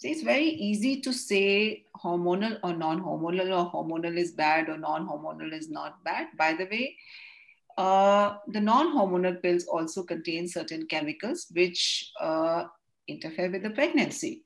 it's 0.00 0.22
very 0.22 0.48
easy 0.48 1.00
to 1.00 1.12
say 1.12 1.86
hormonal 1.96 2.60
or 2.62 2.72
non-hormonal 2.72 3.50
or 3.50 3.72
hormonal 3.72 4.16
is 4.16 4.30
bad 4.30 4.68
or 4.68 4.78
non-hormonal 4.78 5.52
is 5.52 5.70
not 5.70 6.04
bad. 6.04 6.28
By 6.36 6.52
the 6.52 6.66
way, 6.66 6.96
uh, 7.78 8.38
the 8.48 8.60
non-hormonal 8.60 9.40
pills 9.40 9.64
also 9.66 10.02
contain 10.02 10.48
certain 10.48 10.86
chemicals 10.88 11.46
which 11.52 12.10
uh, 12.20 12.64
interfere 13.06 13.50
with 13.50 13.62
the 13.62 13.70
pregnancy. 13.70 14.42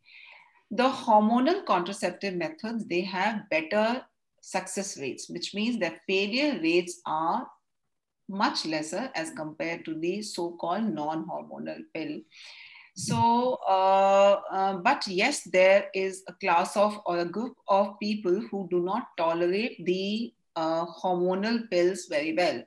The 0.71 0.88
hormonal 0.88 1.64
contraceptive 1.64 2.35
methods, 2.35 2.87
they 2.87 3.01
have 3.01 3.49
better 3.51 4.03
success 4.42 4.99
rates, 5.01 5.31
which 5.31 5.55
means 5.55 5.79
that 5.81 6.01
failure 6.07 6.61
rates 6.62 7.01
are 7.07 7.47
much 8.29 8.66
lesser 8.66 9.11
as 9.14 9.31
compared 9.31 9.85
to 9.87 9.95
the 9.99 10.21
so-called 10.23 10.85
non-hormonal 10.85 11.81
pill. 11.95 12.21
So, 12.95 13.59
uh, 13.66 14.40
uh, 14.51 14.77
but 14.77 15.07
yes, 15.07 15.45
there 15.45 15.87
is 15.95 16.23
a 16.29 16.35
class 16.35 16.77
of 16.77 17.01
or 17.07 17.21
a 17.21 17.25
group 17.25 17.55
of 17.68 17.99
people 17.99 18.42
who 18.51 18.68
do 18.71 18.81
not 18.81 19.09
tolerate 19.16 19.85
the 19.87 20.35
uh, 20.57 20.85
hormonal 20.87 21.71
pills 21.71 22.07
very 22.11 22.35
well. 22.35 22.62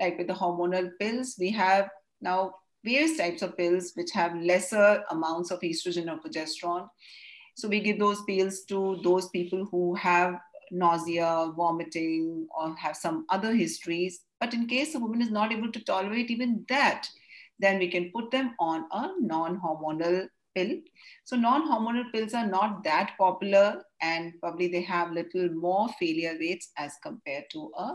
Like 0.00 0.18
with 0.18 0.26
the 0.26 0.34
hormonal 0.34 0.90
pills, 1.00 1.36
we 1.38 1.50
have 1.52 1.88
now 2.20 2.54
various 2.84 3.16
types 3.16 3.42
of 3.42 3.56
pills 3.56 3.92
which 3.94 4.10
have 4.12 4.36
lesser 4.36 5.02
amounts 5.10 5.50
of 5.50 5.60
estrogen 5.60 6.12
or 6.12 6.18
progesterone. 6.20 6.88
So 7.56 7.68
we 7.68 7.80
give 7.80 7.98
those 7.98 8.22
pills 8.22 8.64
to 8.68 9.00
those 9.02 9.28
people 9.28 9.66
who 9.70 9.94
have 9.94 10.38
nausea, 10.70 11.52
vomiting, 11.56 12.46
or 12.56 12.74
have 12.76 12.96
some 12.96 13.24
other 13.30 13.54
histories. 13.54 14.20
But 14.40 14.54
in 14.54 14.66
case 14.66 14.94
a 14.94 14.98
woman 14.98 15.22
is 15.22 15.30
not 15.30 15.52
able 15.52 15.70
to 15.70 15.84
tolerate 15.84 16.30
even 16.30 16.64
that, 16.68 17.08
then 17.58 17.78
we 17.78 17.88
can 17.88 18.10
put 18.10 18.30
them 18.30 18.54
on 18.58 18.86
a 18.90 19.12
non-hormonal 19.20 20.28
pill. 20.54 20.76
So 21.24 21.36
non-hormonal 21.36 22.12
pills 22.12 22.34
are 22.34 22.46
not 22.46 22.82
that 22.84 23.12
popular 23.16 23.84
and 24.02 24.34
probably 24.40 24.68
they 24.68 24.82
have 24.82 25.12
little 25.12 25.48
more 25.50 25.88
failure 26.00 26.36
rates 26.38 26.70
as 26.76 26.92
compared 27.02 27.44
to 27.52 27.70
a, 27.76 27.94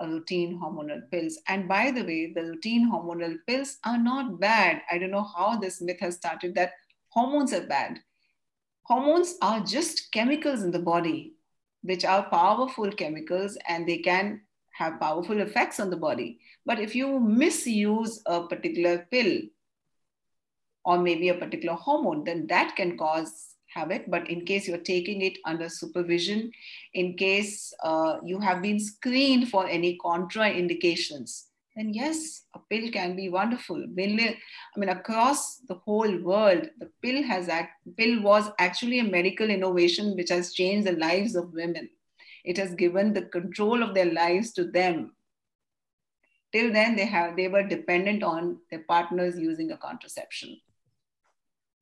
routine 0.00 0.60
hormonal 0.60 1.02
pills. 1.10 1.38
And 1.48 1.68
by 1.68 1.90
the 1.90 2.02
way, 2.02 2.32
the 2.32 2.44
routine 2.44 2.90
hormonal 2.90 3.36
pills 3.46 3.78
are 3.84 3.98
not 3.98 4.40
bad. 4.40 4.82
I 4.90 4.98
don't 4.98 5.10
know 5.10 5.28
how 5.36 5.56
this 5.56 5.80
myth 5.80 6.00
has 6.00 6.16
started 6.16 6.54
that 6.54 6.72
hormones 7.08 7.52
are 7.52 7.66
bad. 7.66 7.98
Hormones 8.84 9.36
are 9.42 9.60
just 9.60 10.10
chemicals 10.12 10.62
in 10.62 10.70
the 10.70 10.78
body, 10.78 11.34
which 11.82 12.04
are 12.04 12.28
powerful 12.28 12.90
chemicals 12.90 13.56
and 13.68 13.86
they 13.86 13.98
can 13.98 14.40
have 14.72 15.00
powerful 15.00 15.40
effects 15.40 15.78
on 15.78 15.90
the 15.90 15.96
body. 15.96 16.40
But 16.66 16.80
if 16.80 16.94
you 16.94 17.20
misuse 17.20 18.22
a 18.26 18.46
particular 18.46 19.06
pill, 19.10 19.42
or 20.84 20.98
maybe 20.98 21.28
a 21.28 21.34
particular 21.34 21.76
hormone, 21.76 22.24
then 22.24 22.46
that 22.48 22.74
can 22.76 22.98
cause 22.98 23.51
havoc. 23.74 24.04
But 24.08 24.28
in 24.30 24.44
case 24.44 24.68
you're 24.68 24.78
taking 24.78 25.22
it 25.22 25.38
under 25.44 25.68
supervision, 25.68 26.50
in 26.94 27.14
case 27.14 27.72
uh, 27.82 28.18
you 28.24 28.38
have 28.40 28.62
been 28.62 28.78
screened 28.80 29.48
for 29.48 29.66
any 29.66 29.98
contraindications, 29.98 31.44
then 31.76 31.94
yes, 31.94 32.42
a 32.54 32.58
pill 32.58 32.90
can 32.90 33.16
be 33.16 33.30
wonderful. 33.30 33.82
I 33.82 33.88
mean, 34.76 34.88
across 34.88 35.56
the 35.68 35.74
whole 35.74 36.18
world, 36.18 36.68
the 36.78 36.90
pill 37.02 37.22
has 37.22 37.48
act, 37.48 37.72
pill 37.96 38.20
was 38.22 38.50
actually 38.58 38.98
a 38.98 39.04
medical 39.04 39.48
innovation 39.48 40.14
which 40.14 40.28
has 40.28 40.52
changed 40.52 40.86
the 40.86 40.92
lives 40.92 41.34
of 41.34 41.54
women. 41.54 41.88
It 42.44 42.58
has 42.58 42.74
given 42.74 43.14
the 43.14 43.22
control 43.22 43.82
of 43.82 43.94
their 43.94 44.12
lives 44.12 44.52
to 44.54 44.64
them. 44.64 45.12
Till 46.52 46.70
then, 46.70 46.96
they 46.96 47.06
have 47.06 47.36
they 47.36 47.48
were 47.48 47.62
dependent 47.62 48.22
on 48.22 48.58
their 48.70 48.80
partners 48.80 49.38
using 49.38 49.70
a 49.70 49.78
contraception. 49.78 50.60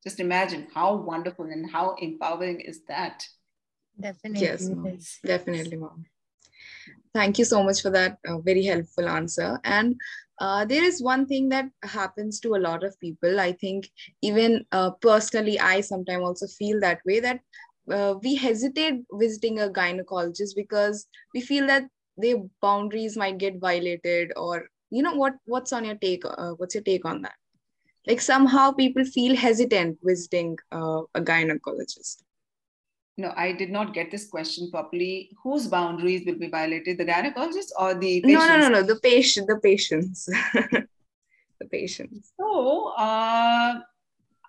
Just 0.03 0.19
imagine 0.19 0.67
how 0.73 0.95
wonderful 0.95 1.45
and 1.45 1.69
how 1.69 1.95
empowering 1.99 2.59
is 2.61 2.81
that. 2.87 3.25
Definitely. 3.99 4.47
Yes, 4.47 4.69
mom. 4.69 4.97
definitely, 5.23 5.77
mom. 5.77 6.05
Thank 7.13 7.37
you 7.37 7.45
so 7.45 7.61
much 7.63 7.81
for 7.81 7.89
that 7.91 8.17
uh, 8.27 8.39
very 8.39 8.63
helpful 8.63 9.07
answer. 9.07 9.59
And 9.63 9.95
uh, 10.39 10.65
there 10.65 10.83
is 10.83 11.03
one 11.03 11.27
thing 11.27 11.49
that 11.49 11.65
happens 11.83 12.39
to 12.39 12.55
a 12.55 12.63
lot 12.63 12.83
of 12.83 12.99
people. 12.99 13.39
I 13.39 13.51
think 13.51 13.89
even 14.21 14.65
uh, 14.71 14.91
personally, 15.01 15.59
I 15.59 15.81
sometimes 15.81 16.23
also 16.23 16.47
feel 16.47 16.79
that 16.79 17.01
way 17.05 17.19
that 17.19 17.41
uh, 17.91 18.15
we 18.23 18.35
hesitate 18.35 19.03
visiting 19.11 19.59
a 19.59 19.69
gynecologist 19.69 20.55
because 20.55 21.05
we 21.33 21.41
feel 21.41 21.67
that 21.67 21.83
their 22.17 22.37
boundaries 22.61 23.17
might 23.17 23.37
get 23.37 23.59
violated 23.59 24.31
or 24.35 24.67
you 24.89 25.01
know 25.01 25.15
what 25.15 25.33
what's 25.45 25.73
on 25.73 25.85
your 25.85 25.95
take 25.95 26.23
uh, 26.25 26.51
what's 26.57 26.75
your 26.75 26.83
take 26.83 27.05
on 27.05 27.21
that 27.21 27.33
like 28.07 28.21
somehow 28.21 28.71
people 28.71 29.05
feel 29.05 29.35
hesitant 29.35 29.97
visiting 30.03 30.57
uh, 30.71 31.01
a 31.15 31.21
gynecologist. 31.21 32.23
No 33.17 33.33
i 33.35 33.51
did 33.51 33.69
not 33.69 33.93
get 33.93 34.09
this 34.11 34.27
question 34.27 34.71
properly. 34.71 35.31
Whose 35.43 35.67
boundaries 35.67 36.25
will 36.25 36.39
be 36.39 36.49
violated 36.49 36.97
the 36.97 37.05
gynecologist 37.05 37.69
or 37.77 37.93
the 37.93 38.21
patients? 38.21 38.47
no 38.47 38.57
no 38.57 38.57
no 38.57 38.69
no 38.69 38.83
the 38.83 38.99
patient 38.99 39.47
the 39.47 39.59
patients. 39.59 40.27
The 41.61 41.67
patients. 41.67 42.31
So 42.39 42.93
uh, 42.97 43.81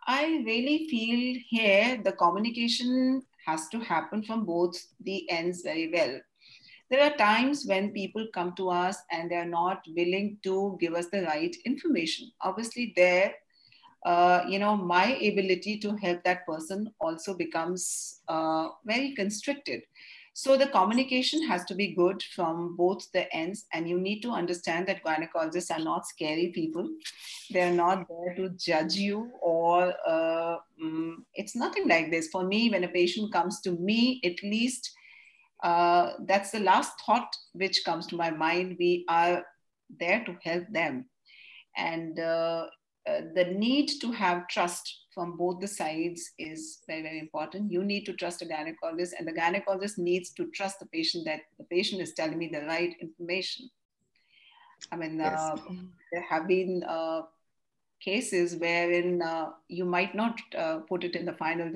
i 0.07 0.43
really 0.47 0.89
feel 0.89 1.39
here 1.49 2.01
the 2.03 2.13
communication 2.13 3.23
has 3.47 3.69
to 3.69 3.81
happen 3.81 4.23
from 4.23 4.45
both 4.47 4.77
the 5.01 5.31
ends 5.31 5.63
very 5.63 5.91
well 5.93 6.19
there 6.93 7.03
are 7.03 7.17
times 7.17 7.65
when 7.67 7.91
people 7.91 8.27
come 8.35 8.55
to 8.55 8.69
us 8.71 8.99
and 9.11 9.31
they're 9.31 9.53
not 9.53 9.83
willing 9.97 10.37
to 10.43 10.77
give 10.81 10.95
us 10.95 11.07
the 11.13 11.23
right 11.23 11.57
information 11.65 12.31
obviously 12.43 12.93
there 12.97 13.35
uh, 14.05 14.45
you 14.49 14.59
know, 14.59 14.77
my 14.77 15.15
ability 15.17 15.79
to 15.79 15.97
help 15.97 16.25
that 16.25 16.47
person 16.47 16.93
also 17.01 17.35
becomes 17.35 18.21
uh, 18.29 18.69
very 18.85 19.15
constricted. 19.15 19.83
So 20.35 20.57
the 20.57 20.67
communication 20.69 21.47
has 21.47 21.65
to 21.67 21.75
be 21.75 21.95
good 21.95 22.23
from 22.35 22.75
both 22.75 23.13
the 23.13 23.33
ends, 23.37 23.67
and 23.73 23.87
you 23.89 24.01
need 24.01 24.23
to 24.23 24.31
understand 24.31 24.89
that 24.89 25.05
gynecologists 25.05 25.71
are 25.71 25.85
not 25.85 26.07
scary 26.07 26.51
people. 26.55 26.89
They're 27.51 27.75
not 27.75 28.09
there 28.09 28.35
to 28.37 28.49
judge 28.57 28.95
you, 28.95 29.31
or 29.43 29.93
uh, 30.07 30.57
mm, 30.83 31.17
it's 31.35 31.55
nothing 31.55 31.87
like 31.87 32.11
this. 32.11 32.29
For 32.29 32.45
me, 32.45 32.71
when 32.71 32.85
a 32.85 32.89
patient 32.89 33.31
comes 33.31 33.61
to 33.61 33.73
me, 33.73 34.23
at 34.25 34.43
least 34.43 34.91
uh, 35.63 36.13
that's 36.27 36.51
the 36.51 36.61
last 36.61 36.93
thought 37.05 37.35
which 37.53 37.85
comes 37.85 38.07
to 38.09 38.17
my 38.17 38.31
mind. 38.31 38.77
We 38.79 39.05
are 39.09 39.45
there 39.99 40.25
to 40.25 40.37
help 40.43 40.65
them, 40.71 41.07
and 41.77 42.19
uh, 42.19 42.67
uh, 43.09 43.21
the 43.35 43.45
need 43.45 43.91
to 44.01 44.13
have 44.13 44.49
trust 44.49 45.07
from 45.13 45.37
both 45.37 45.61
the 45.61 45.69
sides 45.69 46.31
is 46.39 46.79
very, 46.87 47.03
very 47.03 47.19
important. 47.19 47.71
You 47.71 47.85
need 47.85 48.05
to 48.07 48.13
trust 48.13 48.43
a 48.43 48.47
gynecologist, 48.47 49.13
and 49.19 49.27
the 49.27 49.33
gynecologist 49.33 49.99
needs 49.99 50.31
to 50.35 50.47
trust 50.51 50.79
the 50.79 50.87
patient 50.87 51.25
that 51.27 51.41
the 51.59 51.65
patient 51.65 52.01
is 52.01 52.15
telling 52.15 52.39
me 52.39 52.49
the 52.49 52.65
right 52.67 52.95
information. 53.01 53.69
I 54.91 54.97
mean, 54.97 55.19
yes. 55.19 55.39
uh, 55.39 55.57
there 56.13 56.23
have 56.29 56.49
been 56.49 56.85
uh, 56.89 57.23
cases 58.01 58.57
wherein 58.57 59.23
uh, 59.23 59.51
you 59.69 59.85
might 59.85 60.15
not 60.15 60.39
uh, 60.57 60.79
put 60.89 61.05
it 61.05 61.15
in 61.15 61.25
the 61.25 61.33
final 61.33 61.71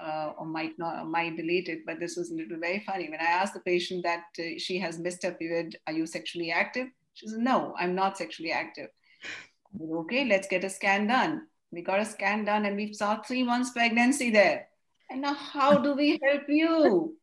listing 0.00 0.34
or 0.38 0.46
might 0.46 0.78
not 0.78 1.06
might 1.06 1.36
delete 1.36 1.68
it, 1.68 1.86
but 1.86 2.00
this 2.00 2.16
was 2.16 2.30
a 2.30 2.34
little 2.34 2.58
very 2.58 2.80
funny. 2.80 3.10
When 3.10 3.20
I 3.20 3.24
asked 3.24 3.54
the 3.54 3.60
patient 3.60 4.04
that 4.04 4.24
uh, 4.38 4.58
she 4.58 4.78
has 4.78 4.98
missed 4.98 5.22
her 5.22 5.32
period, 5.32 5.76
are 5.86 5.92
you 5.92 6.06
sexually 6.06 6.50
active? 6.50 6.88
She 7.14 7.28
says, 7.28 7.38
no, 7.38 7.74
I'm 7.78 7.94
not 7.94 8.18
sexually 8.18 8.52
active 8.52 8.88
okay, 9.80 10.24
let's 10.24 10.48
get 10.48 10.64
a 10.64 10.70
scan 10.70 11.06
done. 11.06 11.46
We 11.70 11.82
got 11.82 12.00
a 12.00 12.04
scan 12.04 12.44
done 12.44 12.64
and 12.66 12.76
we 12.76 12.92
saw 12.92 13.20
three 13.22 13.42
months 13.42 13.70
pregnancy 13.70 14.30
there. 14.30 14.68
And 15.10 15.22
now 15.22 15.34
how 15.34 15.78
do 15.78 15.94
we 15.94 16.20
help 16.22 16.42
you? 16.48 17.16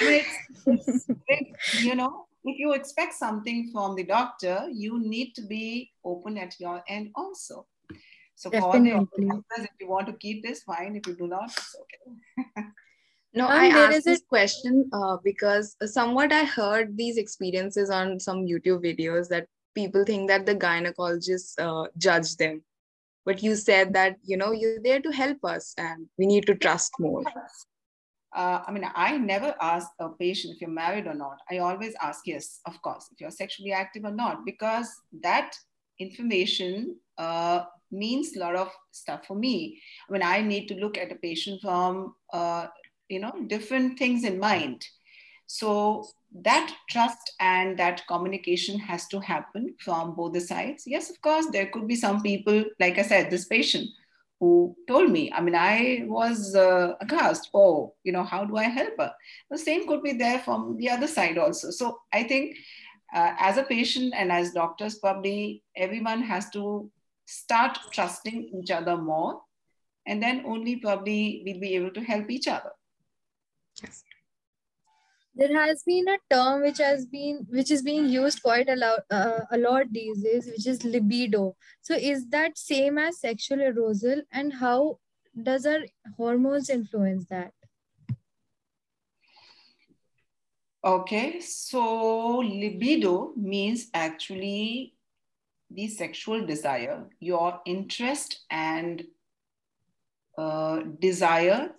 It's, 0.00 1.06
it's, 1.28 1.82
you 1.82 1.94
know, 1.94 2.26
if 2.44 2.58
you 2.58 2.72
expect 2.72 3.14
something 3.14 3.70
from 3.72 3.96
the 3.96 4.04
doctor, 4.04 4.68
you 4.72 5.00
need 5.00 5.32
to 5.34 5.42
be 5.42 5.90
open 6.04 6.38
at 6.38 6.58
your 6.60 6.82
end 6.88 7.10
also. 7.14 7.66
So 8.38 8.50
Definitely. 8.50 9.30
if 9.58 9.70
you 9.80 9.88
want 9.88 10.06
to 10.06 10.12
keep 10.12 10.44
this, 10.44 10.62
fine. 10.62 10.94
If 10.94 11.08
you 11.08 11.16
do 11.16 11.26
not, 11.26 11.50
it's 11.50 11.74
okay. 11.82 12.66
No, 13.34 13.44
Um, 13.46 13.52
I 13.52 13.68
there 13.68 13.88
asked 13.88 14.06
a- 14.06 14.10
this 14.10 14.22
question 14.26 14.88
uh, 14.92 15.16
because 15.22 15.76
somewhat 15.84 16.32
I 16.32 16.44
heard 16.44 16.96
these 16.96 17.18
experiences 17.18 17.90
on 17.90 18.18
some 18.18 18.46
YouTube 18.46 18.82
videos 18.82 19.28
that 19.28 19.46
people 19.74 20.04
think 20.04 20.28
that 20.28 20.46
the 20.46 20.54
gynecologists 20.54 21.58
uh, 21.58 21.88
judge 21.98 22.36
them. 22.36 22.62
But 23.26 23.42
you 23.42 23.54
said 23.56 23.92
that, 23.94 24.16
you 24.24 24.36
know, 24.38 24.52
you're 24.52 24.80
there 24.80 25.00
to 25.00 25.10
help 25.10 25.44
us 25.44 25.74
and 25.76 26.06
we 26.16 26.26
need 26.26 26.46
to 26.46 26.54
trust 26.54 26.92
more. 26.98 27.22
Uh, 28.34 28.62
I 28.66 28.70
mean, 28.72 28.86
I 28.94 29.18
never 29.18 29.54
ask 29.60 29.88
a 29.98 30.08
patient 30.10 30.54
if 30.54 30.60
you're 30.60 30.70
married 30.70 31.06
or 31.06 31.14
not. 31.14 31.38
I 31.50 31.58
always 31.58 31.94
ask, 32.00 32.20
yes, 32.24 32.60
of 32.66 32.80
course, 32.82 33.08
if 33.12 33.20
you're 33.20 33.30
sexually 33.42 33.72
active 33.72 34.04
or 34.04 34.12
not, 34.12 34.44
because 34.46 34.88
that 35.22 35.54
information 35.98 36.96
uh, 37.18 37.64
means 37.90 38.36
a 38.36 38.40
lot 38.40 38.56
of 38.56 38.70
stuff 38.90 39.26
for 39.26 39.34
me. 39.34 39.80
I 40.08 40.12
mean, 40.12 40.22
I 40.22 40.40
need 40.40 40.68
to 40.68 40.74
look 40.74 40.98
at 40.98 41.12
a 41.12 41.16
patient 41.16 41.60
from, 41.62 42.14
uh, 42.32 42.66
you 43.08 43.20
know, 43.20 43.32
different 43.46 43.98
things 43.98 44.24
in 44.24 44.38
mind. 44.38 44.84
So 45.46 46.06
that 46.42 46.74
trust 46.90 47.32
and 47.40 47.78
that 47.78 48.06
communication 48.06 48.78
has 48.78 49.08
to 49.08 49.20
happen 49.20 49.74
from 49.80 50.14
both 50.14 50.34
the 50.34 50.40
sides. 50.40 50.84
Yes, 50.86 51.08
of 51.10 51.20
course, 51.22 51.46
there 51.50 51.66
could 51.66 51.88
be 51.88 51.96
some 51.96 52.22
people, 52.22 52.64
like 52.78 52.98
I 52.98 53.02
said, 53.02 53.30
this 53.30 53.46
patient 53.46 53.88
who 54.40 54.76
told 54.86 55.10
me. 55.10 55.32
I 55.32 55.40
mean, 55.40 55.54
I 55.54 56.04
was 56.06 56.54
uh, 56.54 56.94
aghast. 57.00 57.50
Oh, 57.54 57.94
you 58.04 58.12
know, 58.12 58.24
how 58.24 58.44
do 58.44 58.56
I 58.56 58.64
help 58.64 58.94
her? 58.98 59.12
The 59.50 59.58
same 59.58 59.88
could 59.88 60.02
be 60.02 60.12
there 60.12 60.38
from 60.40 60.76
the 60.76 60.90
other 60.90 61.06
side 61.06 61.38
also. 61.38 61.70
So 61.70 61.98
I 62.12 62.22
think 62.24 62.56
uh, 63.14 63.32
as 63.38 63.56
a 63.56 63.64
patient 63.64 64.14
and 64.16 64.30
as 64.30 64.52
doctors, 64.52 64.96
probably 64.96 65.62
everyone 65.76 66.22
has 66.22 66.50
to 66.50 66.90
start 67.28 67.78
trusting 67.92 68.50
each 68.58 68.70
other 68.70 68.96
more. 68.96 69.42
And 70.06 70.22
then 70.22 70.44
only 70.46 70.76
probably 70.76 71.42
we'll 71.44 71.60
be 71.60 71.74
able 71.76 71.90
to 71.90 72.00
help 72.02 72.30
each 72.30 72.48
other. 72.48 72.72
Yes. 73.82 74.02
there 75.40 75.56
has 75.56 75.82
been 75.86 76.08
a 76.12 76.18
term 76.34 76.62
which 76.62 76.78
has 76.78 77.02
been 77.10 77.36
which 77.56 77.70
is 77.74 77.82
being 77.88 78.06
used 78.12 78.42
quite 78.42 78.68
a 78.68 78.76
lot 78.78 79.04
uh, 79.18 79.42
a 79.56 79.58
lot 79.64 79.92
these 79.96 80.22
days 80.22 80.48
which 80.52 80.66
is 80.72 80.80
libido 80.94 81.42
so 81.88 81.98
is 82.12 82.24
that 82.30 82.58
same 82.62 82.98
as 83.02 83.20
sexual 83.20 83.62
arousal 83.68 84.24
and 84.32 84.56
how 84.62 84.78
does 85.50 85.68
our 85.74 85.84
hormones 86.16 86.72
influence 86.78 87.30
that 87.34 87.52
Okay, 90.84 91.40
so 91.40 92.38
libido 92.38 93.32
means 93.36 93.88
actually 93.92 94.94
the 95.70 95.88
sexual 95.88 96.46
desire, 96.46 97.06
your 97.20 97.60
interest 97.66 98.40
and 98.50 99.04
uh, 100.36 100.80
desire 101.00 101.70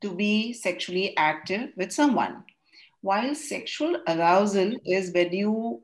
to 0.00 0.14
be 0.14 0.52
sexually 0.52 1.16
active 1.16 1.70
with 1.76 1.92
someone. 1.92 2.44
While 3.00 3.34
sexual 3.34 3.98
arousal 4.08 4.74
is 4.84 5.12
when 5.12 5.32
you 5.32 5.82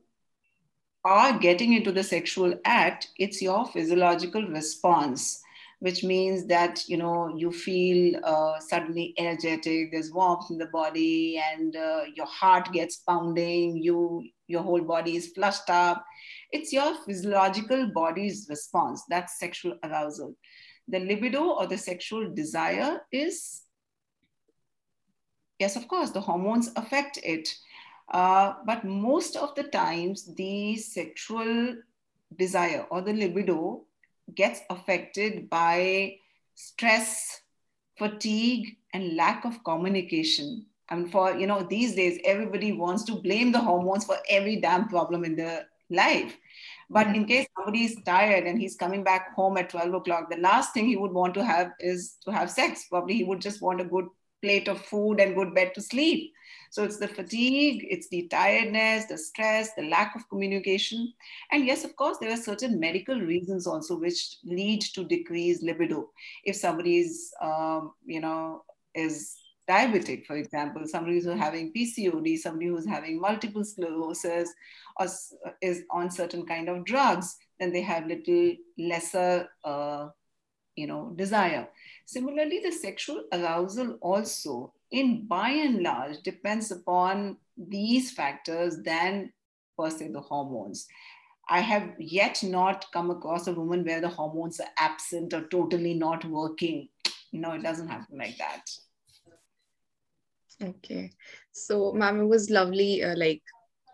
are 1.04 1.38
getting 1.38 1.72
into 1.72 1.92
the 1.92 2.02
sexual 2.02 2.54
act, 2.64 3.08
it's 3.18 3.42
your 3.42 3.66
physiological 3.66 4.46
response 4.46 5.42
which 5.82 6.04
means 6.04 6.46
that 6.46 6.88
you 6.88 6.96
know 6.96 7.34
you 7.36 7.50
feel 7.50 8.20
uh, 8.22 8.60
suddenly 8.60 9.14
energetic 9.18 9.90
there's 9.90 10.12
warmth 10.12 10.48
in 10.48 10.56
the 10.56 10.66
body 10.66 11.42
and 11.52 11.74
uh, 11.74 12.02
your 12.14 12.26
heart 12.26 12.72
gets 12.72 12.98
pounding 12.98 13.82
you 13.82 14.22
your 14.46 14.62
whole 14.62 14.80
body 14.80 15.16
is 15.16 15.32
flushed 15.34 15.68
up 15.68 16.04
it's 16.52 16.72
your 16.72 16.94
physiological 17.04 17.86
body's 17.88 18.46
response 18.48 19.02
that's 19.08 19.38
sexual 19.38 19.76
arousal 19.84 20.34
the 20.88 20.98
libido 20.98 21.42
or 21.42 21.66
the 21.66 21.78
sexual 21.78 22.32
desire 22.34 23.00
is 23.10 23.62
yes 25.58 25.76
of 25.76 25.88
course 25.88 26.10
the 26.10 26.20
hormones 26.20 26.70
affect 26.76 27.18
it 27.22 27.54
uh, 28.12 28.54
but 28.66 28.84
most 28.84 29.36
of 29.36 29.54
the 29.54 29.64
times 29.64 30.34
the 30.34 30.76
sexual 30.76 31.74
desire 32.36 32.86
or 32.90 33.00
the 33.00 33.12
libido 33.12 33.84
gets 34.34 34.60
affected 34.70 35.48
by 35.48 36.16
stress, 36.54 37.40
fatigue, 37.98 38.76
and 38.92 39.16
lack 39.16 39.44
of 39.44 39.62
communication. 39.64 40.66
And 40.90 41.10
for 41.10 41.34
you 41.36 41.46
know, 41.46 41.66
these 41.68 41.94
days 41.94 42.20
everybody 42.24 42.72
wants 42.72 43.04
to 43.04 43.14
blame 43.14 43.52
the 43.52 43.60
hormones 43.60 44.04
for 44.04 44.16
every 44.28 44.56
damn 44.56 44.88
problem 44.88 45.24
in 45.24 45.36
their 45.36 45.66
life. 45.92 46.36
But 46.90 47.06
in 47.16 47.24
case 47.24 47.46
somebody 47.56 47.84
is 47.84 47.96
tired 48.04 48.44
and 48.44 48.60
he's 48.60 48.76
coming 48.76 49.02
back 49.02 49.34
home 49.34 49.56
at 49.56 49.70
12 49.70 49.94
o'clock, 49.94 50.30
the 50.30 50.36
last 50.36 50.74
thing 50.74 50.86
he 50.86 50.96
would 50.96 51.12
want 51.12 51.34
to 51.34 51.44
have 51.44 51.72
is 51.80 52.16
to 52.24 52.32
have 52.32 52.50
sex. 52.50 52.86
Probably 52.90 53.14
he 53.14 53.24
would 53.24 53.40
just 53.40 53.62
want 53.62 53.80
a 53.80 53.84
good 53.84 54.06
plate 54.42 54.68
of 54.68 54.84
food 54.84 55.20
and 55.20 55.34
good 55.34 55.54
bed 55.54 55.72
to 55.74 55.80
sleep. 55.80 56.32
So 56.70 56.84
it's 56.84 56.98
the 56.98 57.08
fatigue, 57.08 57.86
it's 57.88 58.08
the 58.08 58.28
tiredness, 58.28 59.06
the 59.06 59.16
stress, 59.16 59.74
the 59.74 59.82
lack 59.82 60.14
of 60.16 60.28
communication. 60.28 61.12
And 61.50 61.64
yes, 61.66 61.84
of 61.84 61.94
course, 61.96 62.18
there 62.18 62.32
are 62.32 62.36
certain 62.36 62.80
medical 62.80 63.20
reasons 63.20 63.66
also 63.66 63.98
which 63.98 64.36
lead 64.44 64.80
to 64.94 65.04
decreased 65.04 65.62
libido. 65.62 66.10
If 66.44 66.56
somebody 66.56 66.98
is, 66.98 67.32
um, 67.40 67.92
you 68.04 68.20
know, 68.20 68.64
is 68.94 69.36
diabetic, 69.68 70.26
for 70.26 70.36
example, 70.36 70.82
somebody 70.86 71.20
who's 71.20 71.38
having 71.38 71.72
PCOD, 71.72 72.38
somebody 72.38 72.66
who's 72.66 72.86
having 72.86 73.20
multiple 73.20 73.64
sclerosis, 73.64 74.52
or 74.98 75.06
is 75.60 75.82
on 75.90 76.10
certain 76.10 76.44
kind 76.46 76.68
of 76.68 76.84
drugs, 76.84 77.36
then 77.58 77.72
they 77.72 77.82
have 77.82 78.06
little 78.06 78.54
lesser, 78.78 79.48
uh, 79.64 80.08
you 80.76 80.86
know, 80.86 81.12
desire. 81.16 81.68
Similarly, 82.06 82.60
the 82.62 82.72
sexual 82.72 83.24
arousal 83.32 83.98
also, 84.00 84.72
in 84.90 85.26
by 85.26 85.50
and 85.50 85.82
large, 85.82 86.18
depends 86.22 86.70
upon 86.70 87.36
these 87.56 88.10
factors 88.10 88.78
than 88.82 89.32
per 89.78 89.90
se 89.90 90.08
the 90.08 90.20
hormones. 90.20 90.86
I 91.48 91.60
have 91.60 91.92
yet 91.98 92.42
not 92.42 92.86
come 92.92 93.10
across 93.10 93.46
a 93.46 93.52
woman 93.52 93.84
where 93.84 94.00
the 94.00 94.08
hormones 94.08 94.60
are 94.60 94.70
absent 94.78 95.34
or 95.34 95.42
totally 95.48 95.94
not 95.94 96.24
working. 96.24 96.88
No, 97.32 97.52
it 97.52 97.62
doesn't 97.62 97.88
happen 97.88 98.18
like 98.18 98.38
that. 98.38 98.70
Okay. 100.60 101.12
So, 101.52 101.92
ma'am, 101.92 102.20
it 102.20 102.24
was 102.26 102.50
lovely, 102.50 103.02
uh, 103.02 103.14
like 103.16 103.42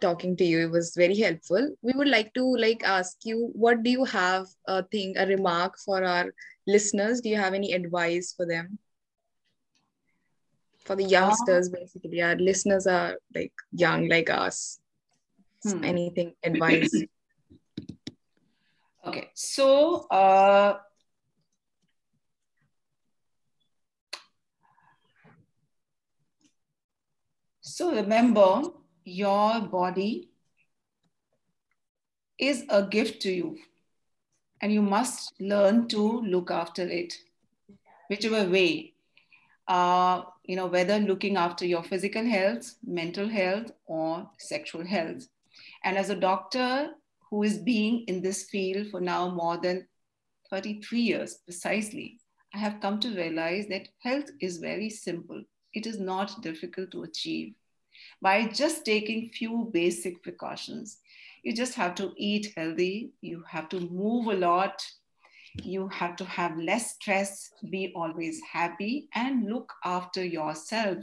talking 0.01 0.37
to 0.37 0.45
you. 0.45 0.61
It 0.67 0.71
was 0.71 0.95
very 0.97 1.17
helpful. 1.17 1.75
We 1.83 1.93
would 1.95 2.09
like 2.09 2.33
to 2.35 2.45
like 2.57 2.83
ask 2.85 3.17
you, 3.25 3.51
what 3.53 3.83
do 3.83 3.91
you 3.91 4.05
have 4.05 4.47
a 4.67 4.83
thing, 4.83 5.15
a 5.17 5.27
remark 5.27 5.79
for 5.79 6.03
our 6.05 6.33
listeners? 6.67 7.21
Do 7.21 7.29
you 7.29 7.37
have 7.37 7.55
any 7.55 7.73
advice 7.73 8.33
for 8.37 8.47
them? 8.47 8.79
For 10.85 10.97
the 10.97 11.05
youngsters, 11.05 11.69
basically, 11.69 12.23
our 12.23 12.37
listeners 12.37 12.87
are 12.87 13.17
like 13.35 13.53
young, 13.73 14.09
like 14.09 14.31
us. 14.31 14.79
So 15.61 15.79
Hmm. 15.79 15.85
anything 15.85 16.35
advice? 16.43 16.93
Okay, 19.07 19.31
so 19.33 20.07
uh, 20.11 20.79
so 27.69 27.95
remember, 27.95 28.63
your 29.05 29.61
body 29.61 30.31
is 32.39 32.65
a 32.69 32.83
gift 32.83 33.21
to 33.23 33.31
you, 33.31 33.59
and 34.63 34.73
you 34.73 34.81
must 34.81 35.33
learn 35.39 35.87
to 35.89 36.21
look 36.23 36.51
after 36.51 36.83
it, 36.83 37.15
whichever 38.09 38.49
way. 38.49 38.95
Uh, 39.67 40.23
you 40.45 40.57
know, 40.57 40.67
whether 40.67 40.99
looking 40.99 41.37
after 41.37 41.67
your 41.67 41.83
physical 41.83 42.25
health, 42.25 42.75
mental 42.83 43.29
health, 43.29 43.71
or 43.85 44.31
sexual 44.39 44.87
health. 44.87 45.29
And 45.85 45.99
as 45.99 46.09
a 46.09 46.17
doctor 46.17 46.93
who 47.29 47.43
is 47.43 47.59
being 47.59 48.05
in 48.09 48.23
this 48.23 48.45
field 48.45 48.91
for 48.91 49.01
now 49.01 49.29
more 49.29 49.59
than 49.59 49.87
33 50.49 51.01
years 51.01 51.35
precisely, 51.45 52.19
I 52.55 52.59
have 52.59 52.81
come 52.81 52.99
to 53.01 53.15
realize 53.15 53.67
that 53.69 53.89
health 54.03 54.31
is 54.41 54.57
very 54.57 54.89
simple. 54.89 55.43
It 55.75 55.87
is 55.87 56.01
not 56.01 56.41
difficult 56.41 56.91
to 56.93 57.03
achieve. 57.03 57.55
By 58.21 58.49
just 58.49 58.85
taking 58.85 59.31
few 59.31 59.71
basic 59.73 60.23
precautions, 60.23 60.99
you 61.43 61.55
just 61.55 61.75
have 61.75 61.95
to 61.97 62.13
eat 62.17 62.53
healthy, 62.57 63.13
you 63.21 63.45
have 63.49 63.69
to 63.71 63.81
move 63.81 64.27
a 64.27 64.35
lot, 64.35 64.85
you 65.63 65.89
have 65.89 66.17
to 66.17 66.25
have 66.25 66.59
less 66.59 66.95
stress, 66.95 67.51
be 67.71 67.93
always 67.95 68.41
happy, 68.53 69.09
and 69.15 69.49
look 69.49 69.73
after 69.85 70.25
yourself. 70.25 70.99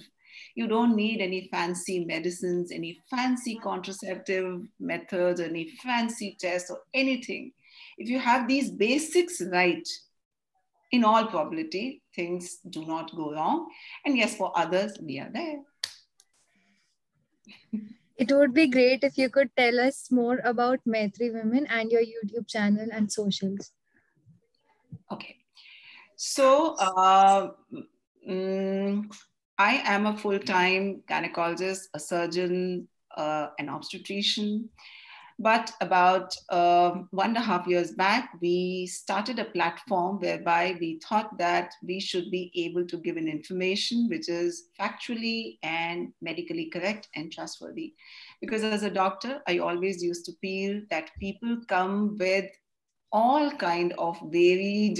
You 0.55 0.67
don't 0.67 0.95
need 0.95 1.21
any 1.21 1.47
fancy 1.49 2.03
medicines, 2.03 2.71
any 2.71 2.99
fancy 3.09 3.55
contraceptive 3.55 4.61
methods, 4.79 5.39
any 5.39 5.69
fancy 5.81 6.35
tests, 6.39 6.69
or 6.69 6.79
anything. 6.93 7.53
If 7.97 8.09
you 8.09 8.19
have 8.19 8.47
these 8.47 8.71
basics 8.71 9.41
right, 9.41 9.87
in 10.91 11.03
all 11.03 11.25
probability, 11.27 12.01
things 12.15 12.57
do 12.69 12.85
not 12.85 13.13
go 13.15 13.33
wrong. 13.33 13.69
And 14.05 14.17
yes, 14.17 14.35
for 14.35 14.51
others, 14.55 14.97
we 15.01 15.19
are 15.19 15.29
there. 15.31 15.59
It 18.17 18.31
would 18.31 18.53
be 18.53 18.67
great 18.67 19.03
if 19.03 19.17
you 19.17 19.29
could 19.29 19.49
tell 19.57 19.79
us 19.79 20.09
more 20.09 20.39
about 20.43 20.79
Maitri 20.85 21.31
Women 21.31 21.67
and 21.67 21.91
your 21.91 22.01
YouTube 22.01 22.47
channel 22.47 22.87
and 22.91 23.11
socials. 23.11 23.71
Okay. 25.11 25.35
So, 26.15 26.75
uh, 26.75 27.51
mm, 28.27 29.13
I 29.57 29.81
am 29.83 30.05
a 30.05 30.17
full 30.17 30.39
time 30.39 31.03
gynecologist, 31.09 31.89
a 31.93 31.99
surgeon, 31.99 32.87
uh, 33.15 33.47
an 33.59 33.69
obstetrician. 33.69 34.69
But 35.37 35.73
about 35.81 36.33
uh, 36.49 36.91
one 37.11 37.29
and 37.29 37.37
a 37.37 37.41
half 37.41 37.67
years 37.67 37.91
back, 37.91 38.31
we 38.41 38.87
started 38.87 39.37
a 39.37 39.45
platform 39.45 40.19
whereby 40.19 40.77
we 40.79 40.99
thought 40.99 41.37
that 41.37 41.73
we 41.83 41.99
should 41.99 42.31
be 42.31 42.51
able 42.55 42.87
to 42.87 42.97
give 42.97 43.17
an 43.17 43.27
information 43.27 44.07
which 44.09 44.29
is 44.29 44.69
factually 44.79 45.57
and 45.61 46.13
medically 46.21 46.69
correct 46.69 47.09
and 47.15 47.33
trustworthy. 47.33 47.93
Because 48.39 48.63
as 48.63 48.83
a 48.83 48.89
doctor, 48.89 49.41
I 49.45 49.57
always 49.57 50.01
used 50.01 50.25
to 50.25 50.33
feel 50.39 50.81
that 50.89 51.11
people 51.19 51.57
come 51.67 52.15
with 52.17 52.49
all 53.11 53.51
kind 53.51 53.93
of 53.97 54.17
varied 54.31 54.99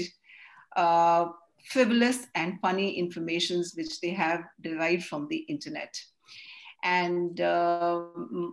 uh, 0.76 1.28
frivolous 1.64 2.26
and 2.34 2.60
funny 2.60 2.98
informations 2.98 3.72
which 3.74 4.00
they 4.00 4.10
have 4.10 4.44
derived 4.60 5.04
from 5.04 5.28
the 5.28 5.38
internet 5.48 5.98
and 6.82 7.40
uh, 7.40 8.02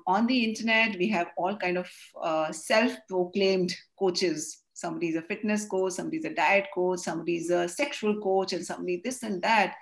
on 0.08 0.28
the 0.28 0.44
internet 0.44 0.98
we 0.98 1.08
have 1.10 1.28
all 1.38 1.56
kind 1.56 1.78
of 1.78 1.90
uh, 2.22 2.52
self-proclaimed 2.52 3.76
coaches. 3.98 4.64
Somebody's 4.74 5.16
a 5.16 5.22
fitness 5.22 5.66
coach 5.66 5.94
somebody's 5.94 6.26
a 6.26 6.34
diet 6.34 6.68
coach 6.74 7.00
somebody's 7.00 7.50
a 7.52 7.68
sexual 7.68 8.20
coach 8.22 8.54
and 8.54 8.66
somebody 8.66 9.02
this 9.04 9.24
and 9.24 9.42
that. 9.44 9.76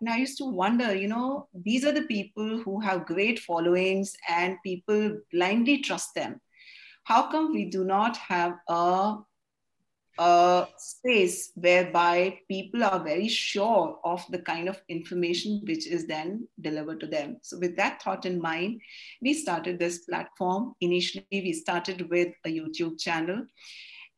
And 0.00 0.08
i 0.08 0.16
used 0.16 0.38
to 0.38 0.44
wonder 0.44 0.94
you 0.94 1.08
know 1.08 1.48
these 1.52 1.84
are 1.84 1.92
the 1.92 2.02
people 2.02 2.58
who 2.58 2.80
have 2.80 3.06
great 3.06 3.40
followings 3.40 4.14
and 4.28 4.56
people 4.64 5.18
blindly 5.32 5.78
trust 5.78 6.14
them. 6.14 6.40
How 7.04 7.30
come 7.30 7.52
we 7.52 7.64
do 7.64 7.84
not 7.84 8.16
have 8.18 8.54
a 8.68 9.16
a 10.18 10.66
space 10.76 11.52
whereby 11.54 12.38
people 12.48 12.82
are 12.84 13.02
very 13.02 13.28
sure 13.28 13.98
of 14.04 14.24
the 14.30 14.40
kind 14.40 14.68
of 14.68 14.80
information 14.88 15.62
which 15.66 15.86
is 15.86 16.06
then 16.06 16.46
delivered 16.60 17.00
to 17.00 17.06
them. 17.06 17.38
So, 17.42 17.58
with 17.58 17.76
that 17.76 18.02
thought 18.02 18.26
in 18.26 18.40
mind, 18.40 18.80
we 19.22 19.34
started 19.34 19.78
this 19.78 19.98
platform. 19.98 20.74
Initially, 20.80 21.26
we 21.30 21.52
started 21.52 22.10
with 22.10 22.34
a 22.44 22.48
YouTube 22.48 23.00
channel, 23.00 23.46